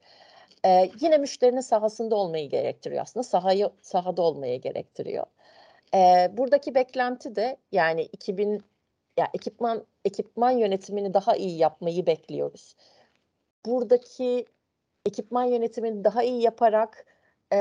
E, 0.65 0.91
yine 1.01 1.17
müşterinin 1.17 1.61
sahasında 1.61 2.15
olmayı 2.15 2.49
gerektiriyor 2.49 3.01
aslında. 3.01 3.23
Sahayı, 3.23 3.69
sahada 3.81 4.21
olmayı 4.21 4.61
gerektiriyor. 4.61 5.25
E, 5.95 6.31
buradaki 6.37 6.75
beklenti 6.75 7.35
de 7.35 7.57
yani 7.71 8.01
2000 8.01 8.63
ya 9.17 9.27
ekipman 9.33 9.85
ekipman 10.05 10.51
yönetimini 10.51 11.13
daha 11.13 11.35
iyi 11.35 11.57
yapmayı 11.57 12.05
bekliyoruz. 12.05 12.75
Buradaki 13.65 14.45
ekipman 15.05 15.43
yönetimini 15.43 16.03
daha 16.03 16.23
iyi 16.23 16.41
yaparak 16.41 17.05
e, 17.53 17.59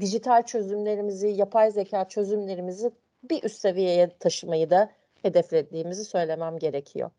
dijital 0.00 0.42
çözümlerimizi, 0.42 1.28
yapay 1.28 1.70
zeka 1.70 2.08
çözümlerimizi 2.08 2.90
bir 3.30 3.42
üst 3.42 3.60
seviyeye 3.60 4.10
taşımayı 4.18 4.70
da 4.70 4.90
hedeflediğimizi 5.22 6.04
söylemem 6.04 6.58
gerekiyor. 6.58 7.10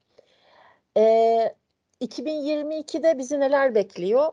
E, 0.97 1.55
2022'de 2.01 3.17
bizi 3.17 3.39
neler 3.39 3.75
bekliyor? 3.75 4.31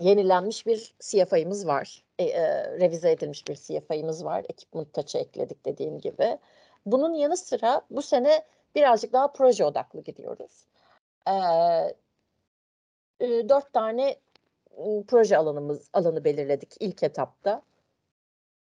Yenilenmiş 0.00 0.66
bir 0.66 0.94
CFI'miz 1.00 1.66
var. 1.66 2.04
E, 2.18 2.24
e, 2.24 2.70
revize 2.80 3.10
edilmiş 3.10 3.48
bir 3.48 3.54
CFI'miz 3.54 4.24
var. 4.24 4.44
Ekipman 4.48 4.84
Touch'a 4.84 5.18
ekledik 5.18 5.64
dediğim 5.64 6.00
gibi. 6.00 6.38
Bunun 6.86 7.14
yanı 7.14 7.36
sıra 7.36 7.82
bu 7.90 8.02
sene 8.02 8.44
birazcık 8.74 9.12
daha 9.12 9.32
proje 9.32 9.64
odaklı 9.64 10.02
gidiyoruz. 10.02 10.66
Ee, 11.28 11.94
dört 13.20 13.72
tane 13.72 14.16
proje 15.08 15.36
alanımız 15.36 15.90
alanı 15.92 16.24
belirledik 16.24 16.74
ilk 16.80 17.02
etapta. 17.02 17.62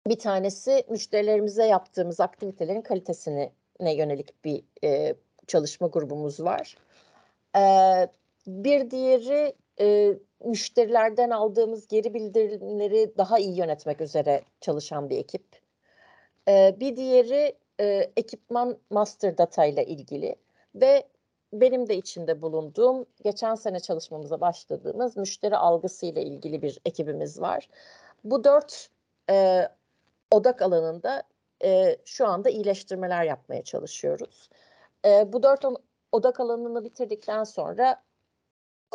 Bir 0.07 0.19
tanesi 0.19 0.83
müşterilerimize 0.89 1.65
yaptığımız 1.65 2.19
aktivitelerin 2.19 2.81
kalitesini 2.81 3.51
yönelik 3.79 4.45
bir 4.45 4.63
e, 4.83 5.15
çalışma 5.47 5.87
grubumuz 5.87 6.39
var. 6.39 6.77
Ee, 7.57 8.07
bir 8.47 8.91
diğeri 8.91 9.53
e, 9.79 10.13
müşterilerden 10.45 11.29
aldığımız 11.29 11.87
geri 11.87 12.13
bildirimleri 12.13 13.13
daha 13.17 13.39
iyi 13.39 13.57
yönetmek 13.57 14.01
üzere 14.01 14.41
çalışan 14.61 15.09
bir 15.09 15.17
ekip. 15.17 15.45
Ee, 16.47 16.75
bir 16.79 16.95
diğeri 16.95 17.55
e, 17.79 18.11
ekipman 18.17 18.77
master 18.89 19.37
data 19.37 19.65
ile 19.65 19.85
ilgili 19.85 20.35
ve 20.75 21.07
benim 21.53 21.89
de 21.89 21.97
içinde 21.97 22.41
bulunduğum, 22.41 23.05
geçen 23.23 23.55
sene 23.55 23.79
çalışmamıza 23.79 24.41
başladığımız 24.41 25.17
müşteri 25.17 25.57
algısı 25.57 26.05
ile 26.05 26.23
ilgili 26.23 26.61
bir 26.61 26.79
ekibimiz 26.85 27.41
var. 27.41 27.69
Bu 28.23 28.43
dört 28.43 28.89
e, 29.29 29.67
odak 30.31 30.61
alanında 30.61 31.23
e, 31.63 31.97
şu 32.05 32.27
anda 32.27 32.49
iyileştirmeler 32.49 33.23
yapmaya 33.23 33.63
çalışıyoruz. 33.63 34.49
E, 35.05 35.33
bu 35.33 35.43
dört 35.43 35.65
odak 36.11 36.39
alanını 36.39 36.83
bitirdikten 36.83 37.43
sonra 37.43 38.03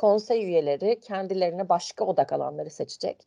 konsey 0.00 0.44
üyeleri 0.44 1.00
kendilerine 1.00 1.68
başka 1.68 2.04
odak 2.04 2.32
alanları 2.32 2.70
seçecek. 2.70 3.26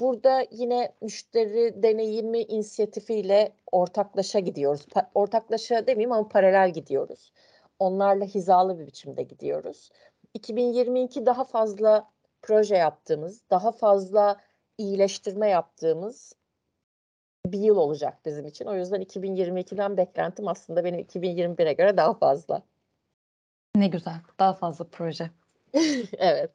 Burada 0.00 0.46
yine 0.50 0.92
müşteri 1.00 1.82
deneyimi 1.82 2.40
inisiyatifiyle 2.40 3.52
ortaklaşa 3.72 4.38
gidiyoruz. 4.38 4.80
Pa- 4.80 5.06
ortaklaşa 5.14 5.86
demeyeyim 5.86 6.12
ama 6.12 6.28
paralel 6.28 6.72
gidiyoruz. 6.72 7.32
Onlarla 7.78 8.24
hizalı 8.24 8.78
bir 8.78 8.86
biçimde 8.86 9.22
gidiyoruz. 9.22 9.90
2022 10.34 11.26
daha 11.26 11.44
fazla 11.44 12.10
proje 12.42 12.76
yaptığımız, 12.76 13.42
daha 13.50 13.72
fazla 13.72 14.36
iyileştirme 14.78 15.48
yaptığımız 15.48 16.32
bir 17.46 17.58
yıl 17.58 17.76
olacak 17.76 18.18
bizim 18.24 18.46
için. 18.46 18.64
O 18.64 18.74
yüzden 18.74 19.02
2022'den 19.02 19.96
beklentim 19.96 20.48
aslında 20.48 20.84
benim 20.84 21.00
2021'e 21.00 21.72
göre 21.72 21.96
daha 21.96 22.14
fazla. 22.14 22.62
Ne 23.76 23.86
güzel. 23.88 24.16
Daha 24.38 24.54
fazla 24.54 24.84
proje. 24.84 25.30
evet. 26.18 26.50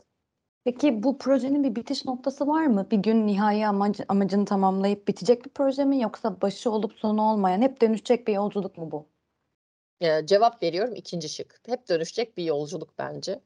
Peki 0.63 1.03
bu 1.03 1.17
projenin 1.17 1.63
bir 1.63 1.75
bitiş 1.75 2.05
noktası 2.05 2.47
var 2.47 2.65
mı? 2.65 2.87
Bir 2.91 2.97
gün 2.97 3.27
nihai 3.27 3.67
amacı, 3.67 4.05
amacını 4.07 4.45
tamamlayıp 4.45 5.07
bitecek 5.07 5.45
bir 5.45 5.49
proje 5.49 5.85
mi 5.85 6.01
yoksa 6.01 6.41
başı 6.41 6.71
olup 6.71 6.93
sonu 6.93 7.21
olmayan 7.21 7.61
hep 7.61 7.81
dönüşecek 7.81 8.27
bir 8.27 8.33
yolculuk 8.33 8.77
mu 8.77 8.91
bu? 8.91 9.07
Ee, 10.01 10.25
cevap 10.25 10.63
veriyorum 10.63 10.95
ikinci 10.95 11.29
şık. 11.29 11.61
Hep 11.65 11.89
dönüşecek 11.89 12.37
bir 12.37 12.43
yolculuk 12.43 12.97
bence. 12.97 13.39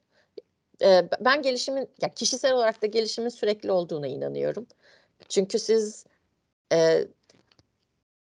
Ee, 0.82 1.10
ben 1.20 1.42
gelişimin, 1.42 1.90
ya 2.02 2.14
kişisel 2.14 2.54
olarak 2.54 2.82
da 2.82 2.88
gelişimin 2.88 3.30
sürekli 3.30 3.72
olduğuna 3.72 4.08
inanıyorum. 4.08 4.68
Çünkü 5.30 5.60
siz 5.60 6.06
e, 6.74 7.08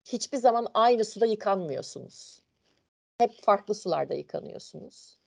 hiçbir 0.05 0.37
zaman 0.37 0.67
aynı 0.73 1.05
suda 1.05 1.25
yıkanmıyorsunuz. 1.25 2.41
Hep 3.17 3.43
farklı 3.43 3.75
sularda 3.75 4.13
yıkanıyorsunuz. 4.13 5.17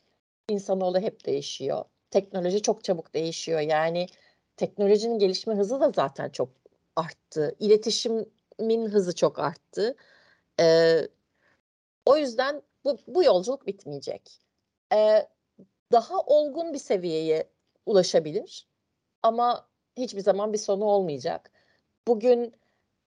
İnsanoğlu 0.48 1.00
hep 1.00 1.26
değişiyor. 1.26 1.84
Teknoloji 2.10 2.62
çok 2.62 2.84
çabuk 2.84 3.14
değişiyor. 3.14 3.60
Yani 3.60 4.06
teknolojinin 4.56 5.18
gelişme 5.18 5.54
hızı 5.54 5.80
da 5.80 5.90
zaten 5.90 6.30
çok 6.30 6.48
arttı. 6.96 7.56
İletişimin 7.60 8.86
hızı 8.86 9.14
çok 9.14 9.38
arttı. 9.38 9.96
Ee, 10.60 11.08
o 12.06 12.16
yüzden 12.16 12.62
bu, 12.84 12.98
bu 13.06 13.24
yolculuk 13.24 13.66
bitmeyecek. 13.66 14.40
Ee, 14.92 15.28
daha 15.92 16.20
olgun 16.20 16.72
bir 16.72 16.78
seviyeye 16.78 17.50
ulaşabilir 17.86 18.68
ama 19.22 19.68
hiçbir 19.96 20.20
zaman 20.20 20.52
bir 20.52 20.58
sonu 20.58 20.84
olmayacak. 20.84 21.50
Bugün 22.08 22.54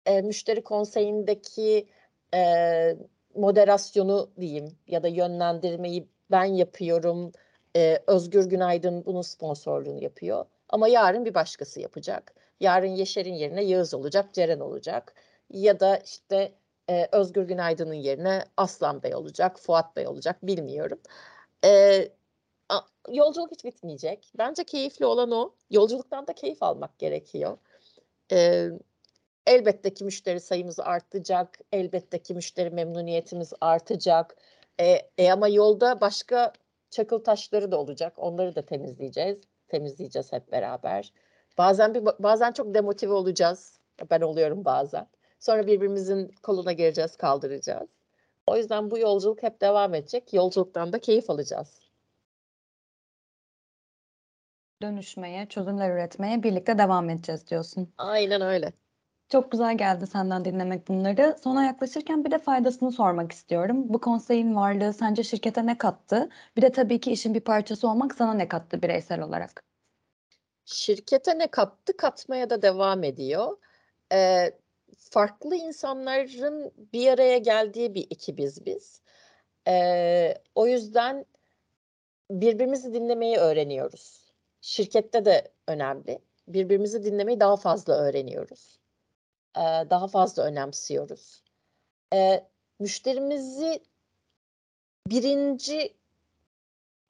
e, 0.05 0.21
müşteri 0.21 0.63
konseyindeki 0.63 1.87
e, 2.33 2.97
moderasyonu 3.35 4.31
diyeyim 4.39 4.77
ya 4.87 5.03
da 5.03 5.07
yönlendirmeyi 5.07 6.07
ben 6.31 6.45
yapıyorum. 6.45 7.31
E, 7.75 8.03
Özgür 8.07 8.45
Günaydın 8.45 9.05
bunun 9.05 9.21
sponsorluğunu 9.21 10.03
yapıyor. 10.03 10.45
Ama 10.69 10.87
yarın 10.87 11.25
bir 11.25 11.33
başkası 11.33 11.81
yapacak. 11.81 12.33
Yarın 12.59 12.87
Yeşer'in 12.87 13.33
yerine 13.33 13.63
Yağız 13.63 13.93
olacak, 13.93 14.33
Ceren 14.33 14.59
olacak. 14.59 15.13
Ya 15.49 15.79
da 15.79 15.97
işte 15.97 16.53
e, 16.89 17.07
Özgür 17.11 17.43
Günaydın'ın 17.43 17.93
yerine 17.93 18.45
Aslan 18.57 19.03
Bey 19.03 19.15
olacak, 19.15 19.59
Fuat 19.59 19.95
Bey 19.95 20.07
olacak 20.07 20.47
bilmiyorum. 20.47 20.99
E, 21.65 22.09
a, 22.69 22.79
yolculuk 23.11 23.51
hiç 23.51 23.65
bitmeyecek. 23.65 24.31
Bence 24.37 24.63
keyifli 24.63 25.05
olan 25.05 25.31
o. 25.31 25.55
Yolculuktan 25.69 26.27
da 26.27 26.33
keyif 26.33 26.63
almak 26.63 26.99
gerekiyor. 26.99 27.57
E, 28.31 28.69
elbette 29.47 29.93
ki 29.93 30.05
müşteri 30.05 30.39
sayımız 30.39 30.79
artacak. 30.79 31.59
Elbette 31.71 32.23
ki 32.23 32.33
müşteri 32.35 32.69
memnuniyetimiz 32.69 33.53
artacak. 33.61 34.37
E, 34.79 35.09
e 35.17 35.31
ama 35.31 35.47
yolda 35.47 36.01
başka 36.01 36.53
çakıl 36.89 37.23
taşları 37.23 37.71
da 37.71 37.79
olacak. 37.79 38.13
Onları 38.17 38.55
da 38.55 38.65
temizleyeceğiz. 38.65 39.37
Temizleyeceğiz 39.67 40.33
hep 40.33 40.51
beraber. 40.51 41.13
Bazen 41.57 41.93
bir 41.93 42.05
bazen 42.19 42.51
çok 42.51 42.73
demotive 42.73 43.13
olacağız. 43.13 43.79
Ben 44.11 44.21
oluyorum 44.21 44.65
bazen. 44.65 45.07
Sonra 45.39 45.67
birbirimizin 45.67 46.31
koluna 46.43 46.71
gireceğiz, 46.73 47.15
kaldıracağız. 47.15 47.89
O 48.47 48.57
yüzden 48.57 48.91
bu 48.91 48.97
yolculuk 48.99 49.43
hep 49.43 49.61
devam 49.61 49.93
edecek. 49.93 50.33
Yolculuktan 50.33 50.93
da 50.93 50.99
keyif 50.99 51.29
alacağız. 51.29 51.79
Dönüşmeye, 54.81 55.45
çözümler 55.45 55.91
üretmeye 55.91 56.43
birlikte 56.43 56.77
devam 56.77 57.09
edeceğiz 57.09 57.47
diyorsun. 57.47 57.93
Aynen 57.97 58.41
öyle. 58.41 58.73
Çok 59.29 59.51
güzel 59.51 59.77
geldi 59.77 60.07
senden 60.07 60.45
dinlemek 60.45 60.87
bunları. 60.87 61.35
Sona 61.43 61.65
yaklaşırken 61.65 62.25
bir 62.25 62.31
de 62.31 62.39
faydasını 62.39 62.91
sormak 62.91 63.31
istiyorum. 63.31 63.93
Bu 63.93 64.01
konseyin 64.01 64.55
varlığı 64.55 64.93
sence 64.93 65.23
şirkete 65.23 65.65
ne 65.65 65.77
kattı? 65.77 66.29
Bir 66.57 66.61
de 66.61 66.71
tabii 66.71 66.99
ki 66.99 67.11
işin 67.11 67.33
bir 67.33 67.39
parçası 67.39 67.89
olmak 67.89 68.15
sana 68.15 68.33
ne 68.33 68.47
kattı 68.47 68.81
bireysel 68.81 69.21
olarak? 69.21 69.63
Şirkete 70.65 71.39
ne 71.39 71.47
kattı? 71.47 71.97
Katmaya 71.97 72.49
da 72.49 72.61
devam 72.61 73.03
ediyor. 73.03 73.57
Ee, 74.13 74.51
farklı 74.97 75.55
insanların 75.55 76.71
bir 76.93 77.07
araya 77.07 77.37
geldiği 77.37 77.95
bir 77.95 78.07
ekibiz 78.11 78.65
biz. 78.65 79.01
Ee, 79.67 80.33
o 80.55 80.67
yüzden 80.67 81.25
birbirimizi 82.31 82.93
dinlemeyi 82.93 83.37
öğreniyoruz. 83.37 84.33
Şirkette 84.61 85.25
de 85.25 85.51
önemli. 85.67 86.19
Birbirimizi 86.47 87.03
dinlemeyi 87.03 87.39
daha 87.39 87.57
fazla 87.57 87.93
öğreniyoruz. 87.93 88.84
Daha 89.89 90.07
fazla 90.07 90.43
önemsiyoruz. 90.43 91.43
Ee, 92.13 92.47
müşterimizi 92.79 93.83
birinci 95.07 95.93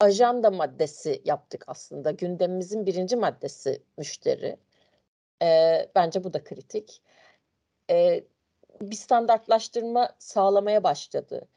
ajanda 0.00 0.50
maddesi 0.50 1.22
yaptık 1.24 1.64
aslında. 1.66 2.10
Gündemimizin 2.10 2.86
birinci 2.86 3.16
maddesi 3.16 3.82
müşteri. 3.98 4.56
Ee, 5.42 5.90
bence 5.94 6.24
bu 6.24 6.32
da 6.32 6.44
kritik. 6.44 7.02
Ee, 7.90 8.24
bir 8.80 8.96
standartlaştırma 8.96 10.10
sağlamaya 10.18 10.84
başladı. 10.84 11.48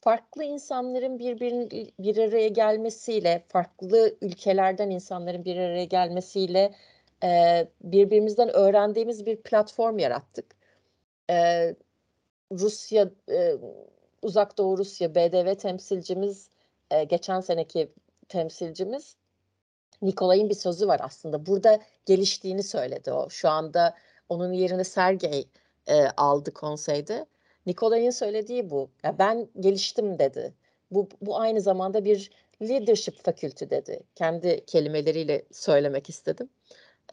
Farklı 0.00 0.44
insanların 0.44 1.18
birbirin, 1.18 1.92
bir 1.98 2.16
araya 2.16 2.48
gelmesiyle, 2.48 3.44
farklı 3.48 4.16
ülkelerden 4.20 4.90
insanların 4.90 5.44
bir 5.44 5.56
araya 5.56 5.84
gelmesiyle 5.84 6.74
e, 7.24 7.68
birbirimizden 7.80 8.56
öğrendiğimiz 8.56 9.26
bir 9.26 9.36
platform 9.36 9.98
yarattık. 9.98 10.46
E, 11.30 11.74
Rusya, 12.52 13.10
e, 13.30 13.54
Uzak 14.22 14.58
Doğu 14.58 14.78
Rusya 14.78 15.14
BDV 15.14 15.54
temsilcimiz, 15.54 16.50
e, 16.90 17.04
geçen 17.04 17.40
seneki 17.40 17.92
temsilcimiz 18.28 19.16
Nikolay'ın 20.02 20.48
bir 20.48 20.54
sözü 20.54 20.88
var 20.88 21.00
aslında. 21.02 21.46
Burada 21.46 21.80
geliştiğini 22.06 22.62
söyledi 22.62 23.12
o. 23.12 23.30
Şu 23.30 23.48
anda 23.48 23.94
onun 24.28 24.52
yerine 24.52 24.84
Sergey 24.84 25.48
e, 25.86 26.04
aldı 26.16 26.54
konseyde. 26.54 27.26
Nikolay'ın 27.66 28.10
söylediği 28.10 28.70
bu. 28.70 28.90
Ya 29.04 29.18
ben 29.18 29.48
geliştim 29.60 30.18
dedi. 30.18 30.54
Bu, 30.90 31.08
bu 31.22 31.40
aynı 31.40 31.60
zamanda 31.60 32.04
bir 32.04 32.30
leadership 32.62 33.24
fakültü 33.24 33.70
dedi. 33.70 34.00
Kendi 34.14 34.64
kelimeleriyle 34.66 35.44
söylemek 35.52 36.08
istedim. 36.08 36.50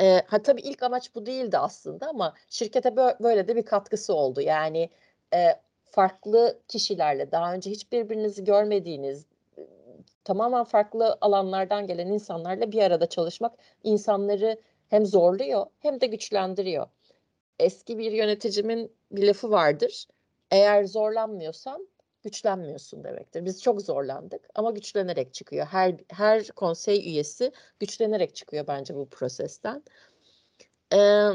E, 0.01 0.21
ha 0.27 0.41
tabii 0.41 0.61
ilk 0.61 0.83
amaç 0.83 1.15
bu 1.15 1.25
değildi 1.25 1.57
aslında 1.57 2.07
ama 2.07 2.33
şirkete 2.49 2.95
böyle 2.97 3.47
de 3.47 3.55
bir 3.55 3.65
katkısı 3.65 4.13
oldu. 4.13 4.41
Yani 4.41 4.89
e, 5.33 5.55
farklı 5.85 6.59
kişilerle 6.67 7.31
daha 7.31 7.53
önce 7.53 7.71
hiç 7.71 7.91
birbirinizi 7.91 8.43
görmediğiniz 8.43 9.25
tamamen 10.23 10.63
farklı 10.63 11.17
alanlardan 11.21 11.87
gelen 11.87 12.07
insanlarla 12.07 12.71
bir 12.71 12.81
arada 12.81 13.09
çalışmak 13.09 13.53
insanları 13.83 14.61
hem 14.89 15.05
zorluyor 15.05 15.65
hem 15.79 16.01
de 16.01 16.07
güçlendiriyor. 16.07 16.87
Eski 17.59 17.97
bir 17.97 18.11
yöneticimin 18.11 18.91
bir 19.11 19.27
lafı 19.27 19.51
vardır. 19.51 20.07
Eğer 20.51 20.83
zorlanmıyorsan 20.83 21.87
güçlenmiyorsun 22.25 23.03
demektir. 23.03 23.45
Biz 23.45 23.63
çok 23.63 23.81
zorlandık 23.81 24.49
ama 24.55 24.71
güçlenerek 24.71 25.33
çıkıyor. 25.33 25.65
Her 25.65 25.95
her 26.09 26.47
konsey 26.47 27.09
üyesi 27.09 27.51
güçlenerek 27.79 28.35
çıkıyor 28.35 28.67
bence 28.67 28.95
bu 28.95 29.09
prosesten. 29.09 29.83
Ee, 30.93 31.29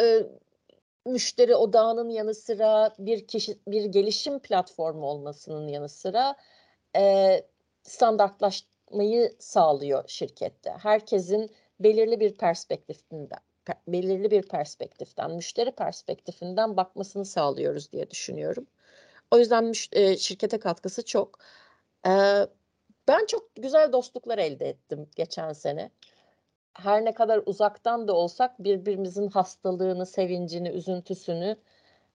e, 0.00 0.26
müşteri 1.06 1.56
odağının 1.56 2.08
yanı 2.08 2.34
sıra 2.34 2.94
bir 2.98 3.26
kişi 3.26 3.58
bir 3.68 3.84
gelişim 3.84 4.38
platformu 4.38 5.06
olmasının 5.06 5.68
yanı 5.68 5.88
sıra 5.88 6.36
e, 6.96 7.46
standartlaşmayı 7.82 9.36
sağlıyor 9.38 10.04
şirkette. 10.08 10.70
Herkesin 10.70 11.50
belirli 11.80 12.20
bir 12.20 12.36
perspektifinden 12.36 13.47
belirli 13.88 14.30
bir 14.30 14.42
perspektiften, 14.42 15.30
müşteri 15.30 15.70
perspektifinden 15.70 16.76
bakmasını 16.76 17.24
sağlıyoruz 17.24 17.92
diye 17.92 18.10
düşünüyorum. 18.10 18.66
O 19.30 19.38
yüzden 19.38 19.72
şirkete 20.16 20.58
katkısı 20.58 21.04
çok. 21.04 21.38
Ben 23.08 23.26
çok 23.26 23.54
güzel 23.54 23.92
dostluklar 23.92 24.38
elde 24.38 24.68
ettim 24.68 25.10
geçen 25.16 25.52
sene. 25.52 25.90
Her 26.74 27.04
ne 27.04 27.14
kadar 27.14 27.42
uzaktan 27.46 28.08
da 28.08 28.12
olsak 28.12 28.58
birbirimizin 28.58 29.28
hastalığını, 29.28 30.06
sevincini, 30.06 30.68
üzüntüsünü 30.68 31.56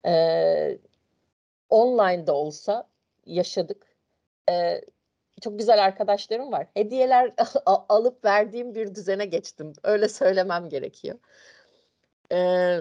e, 0.06 0.80
online 1.70 2.28
de 2.28 2.32
olsa 2.32 2.90
yaşadık. 3.26 3.96
E, 4.50 4.82
çok 5.40 5.60
güzel 5.60 5.84
arkadaşlarım 5.84 6.52
var. 6.52 6.68
Hediyeler 6.74 7.34
alıp 7.66 8.26
verdiğim 8.26 8.76
bir 8.76 8.96
düzene 8.96 9.26
geçtim. 9.26 9.74
Öyle 9.84 10.10
söylemem 10.10 10.70
gerekiyor. 10.70 11.20
Ee, 12.32 12.80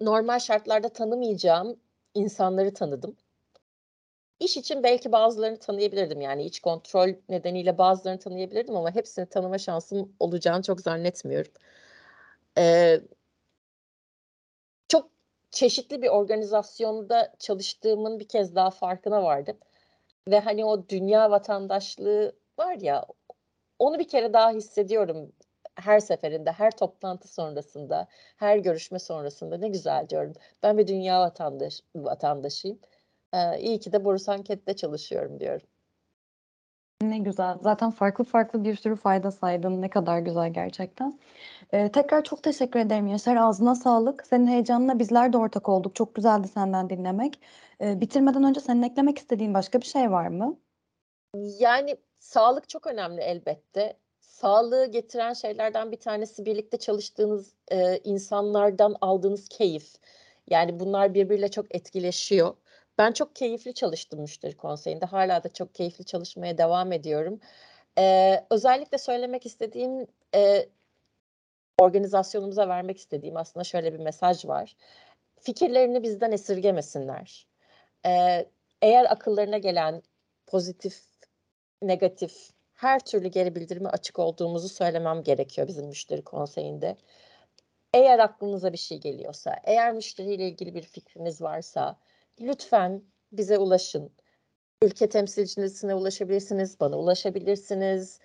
normal 0.00 0.38
şartlarda 0.38 0.88
tanımayacağım 0.88 1.80
insanları 2.14 2.74
tanıdım. 2.74 3.16
İş 4.40 4.56
için 4.56 4.82
belki 4.82 5.12
bazılarını 5.12 5.58
tanıyabilirdim 5.58 6.20
yani 6.20 6.44
iç 6.44 6.60
kontrol 6.60 7.14
nedeniyle 7.28 7.78
bazılarını 7.78 8.18
tanıyabilirdim 8.18 8.76
ama 8.76 8.94
hepsini 8.94 9.26
tanıma 9.26 9.58
şansım 9.58 10.12
olacağını 10.20 10.62
çok 10.62 10.80
zannetmiyorum. 10.80 11.52
Ee, 12.58 13.00
çok 14.88 15.10
çeşitli 15.50 16.02
bir 16.02 16.08
organizasyonda 16.08 17.34
çalıştığımın 17.38 18.20
bir 18.20 18.28
kez 18.28 18.54
daha 18.54 18.70
farkına 18.70 19.22
vardım. 19.22 19.56
Ve 20.30 20.40
hani 20.40 20.64
o 20.64 20.88
dünya 20.88 21.30
vatandaşlığı 21.30 22.36
var 22.58 22.74
ya 22.80 23.06
onu 23.78 23.98
bir 23.98 24.08
kere 24.08 24.32
daha 24.32 24.50
hissediyorum 24.52 25.32
her 25.76 26.00
seferinde, 26.00 26.52
her 26.52 26.72
toplantı 26.76 27.28
sonrasında, 27.28 28.08
her 28.36 28.58
görüşme 28.58 28.98
sonrasında 28.98 29.58
ne 29.58 29.68
güzel 29.68 30.08
diyorum. 30.08 30.32
Ben 30.62 30.78
bir 30.78 30.86
dünya 30.88 31.20
vatandaş, 31.20 31.82
vatandaşıyım. 31.96 32.80
Ee, 33.34 33.60
iyi 33.60 33.80
ki 33.80 33.92
de 33.92 34.04
Borusanket'te 34.04 34.76
çalışıyorum 34.76 35.40
diyorum. 35.40 35.66
Ne 37.02 37.18
güzel. 37.18 37.58
Zaten 37.62 37.90
farklı 37.90 38.24
farklı 38.24 38.64
bir 38.64 38.76
sürü 38.76 38.96
fayda 38.96 39.30
saydın. 39.30 39.82
Ne 39.82 39.90
kadar 39.90 40.18
güzel 40.18 40.52
gerçekten. 40.52 41.18
Ee, 41.72 41.92
tekrar 41.92 42.24
çok 42.24 42.42
teşekkür 42.42 42.80
ederim 42.80 43.06
Yaşar. 43.06 43.36
Ağzına 43.36 43.74
sağlık. 43.74 44.26
Senin 44.26 44.46
heyecanına 44.46 44.98
bizler 44.98 45.32
de 45.32 45.38
ortak 45.38 45.68
olduk. 45.68 45.94
Çok 45.94 46.14
güzeldi 46.14 46.48
senden 46.48 46.90
dinlemek. 46.90 47.40
Ee, 47.80 48.00
bitirmeden 48.00 48.44
önce 48.44 48.60
senin 48.60 48.82
eklemek 48.82 49.18
istediğin 49.18 49.54
başka 49.54 49.80
bir 49.80 49.86
şey 49.86 50.10
var 50.10 50.26
mı? 50.26 50.56
Yani 51.58 51.96
sağlık 52.18 52.68
çok 52.68 52.86
önemli 52.86 53.20
elbette. 53.20 53.96
Sağlığı 54.20 54.86
getiren 54.86 55.32
şeylerden 55.32 55.92
bir 55.92 56.00
tanesi 56.00 56.46
birlikte 56.46 56.76
çalıştığınız 56.76 57.54
e, 57.72 57.98
insanlardan 58.04 58.96
aldığınız 59.00 59.48
keyif. 59.48 59.94
Yani 60.50 60.80
bunlar 60.80 61.14
birbiriyle 61.14 61.50
çok 61.50 61.74
etkileşiyor. 61.74 62.54
Ben 63.00 63.12
çok 63.12 63.36
keyifli 63.36 63.74
çalıştım 63.74 64.20
müşteri 64.20 64.56
konseyinde. 64.56 65.04
Hala 65.04 65.44
da 65.44 65.52
çok 65.52 65.74
keyifli 65.74 66.04
çalışmaya 66.04 66.58
devam 66.58 66.92
ediyorum. 66.92 67.40
Ee, 67.98 68.44
özellikle 68.50 68.98
söylemek 68.98 69.46
istediğim, 69.46 70.06
e, 70.34 70.68
organizasyonumuza 71.78 72.68
vermek 72.68 72.98
istediğim 72.98 73.36
aslında 73.36 73.64
şöyle 73.64 73.92
bir 73.94 73.98
mesaj 73.98 74.44
var. 74.46 74.76
Fikirlerini 75.40 76.02
bizden 76.02 76.32
esirgemesinler. 76.32 77.46
Ee, 78.06 78.46
eğer 78.82 79.12
akıllarına 79.12 79.58
gelen 79.58 80.02
pozitif, 80.46 81.02
negatif 81.82 82.50
her 82.74 83.00
türlü 83.04 83.28
geri 83.28 83.54
bildirime 83.54 83.88
açık 83.88 84.18
olduğumuzu 84.18 84.68
söylemem 84.68 85.22
gerekiyor 85.22 85.68
bizim 85.68 85.86
müşteri 85.86 86.24
konseyinde. 86.24 86.96
Eğer 87.94 88.18
aklınıza 88.18 88.72
bir 88.72 88.78
şey 88.78 88.98
geliyorsa, 89.00 89.56
eğer 89.64 89.92
müşteriyle 89.92 90.48
ilgili 90.48 90.74
bir 90.74 90.82
fikriniz 90.82 91.42
varsa 91.42 91.96
lütfen 92.40 93.02
bize 93.32 93.58
ulaşın. 93.58 94.12
Ülke 94.82 95.08
temsilcisine 95.08 95.94
ulaşabilirsiniz, 95.94 96.80
bana 96.80 96.98
ulaşabilirsiniz, 96.98 98.18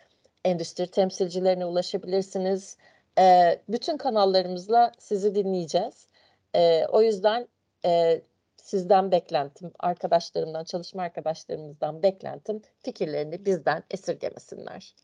endüstri 0.46 0.88
temsilcilerine 0.88 1.66
ulaşabilirsiniz. 1.66 2.78
E, 3.20 3.60
bütün 3.70 3.98
kanallarımızla 3.98 4.92
sizi 5.00 5.36
dinleyeceğiz. 5.36 6.08
E, 6.56 6.86
o 6.86 7.02
yüzden 7.02 7.48
e, 7.86 8.22
sizden 8.58 9.12
beklentim, 9.12 9.72
arkadaşlarımdan, 9.80 10.64
çalışma 10.64 11.04
arkadaşlarımızdan 11.04 12.04
beklentim 12.04 12.62
fikirlerini 12.84 13.46
bizden 13.46 13.84
esirgemesinler. 13.92 14.96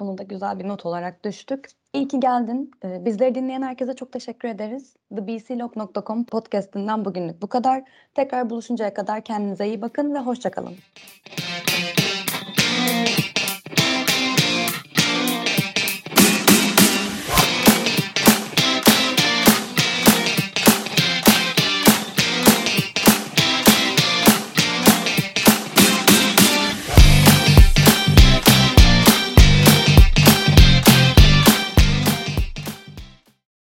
Bunu 0.00 0.18
da 0.18 0.22
güzel 0.22 0.58
bir 0.58 0.68
not 0.68 0.86
olarak 0.86 1.24
düştük. 1.24 1.68
İyi 1.92 2.08
ki 2.08 2.20
geldin. 2.20 2.70
Ee, 2.84 3.04
bizleri 3.04 3.34
dinleyen 3.34 3.62
herkese 3.62 3.94
çok 3.94 4.12
teşekkür 4.12 4.48
ederiz. 4.48 4.96
TheBCLog.com 5.16 6.24
podcastinden 6.24 7.04
bugünlük 7.04 7.42
bu 7.42 7.46
kadar. 7.46 7.82
Tekrar 8.14 8.50
buluşuncaya 8.50 8.94
kadar 8.94 9.24
kendinize 9.24 9.66
iyi 9.66 9.82
bakın 9.82 10.14
ve 10.14 10.18
hoşçakalın. 10.18 10.74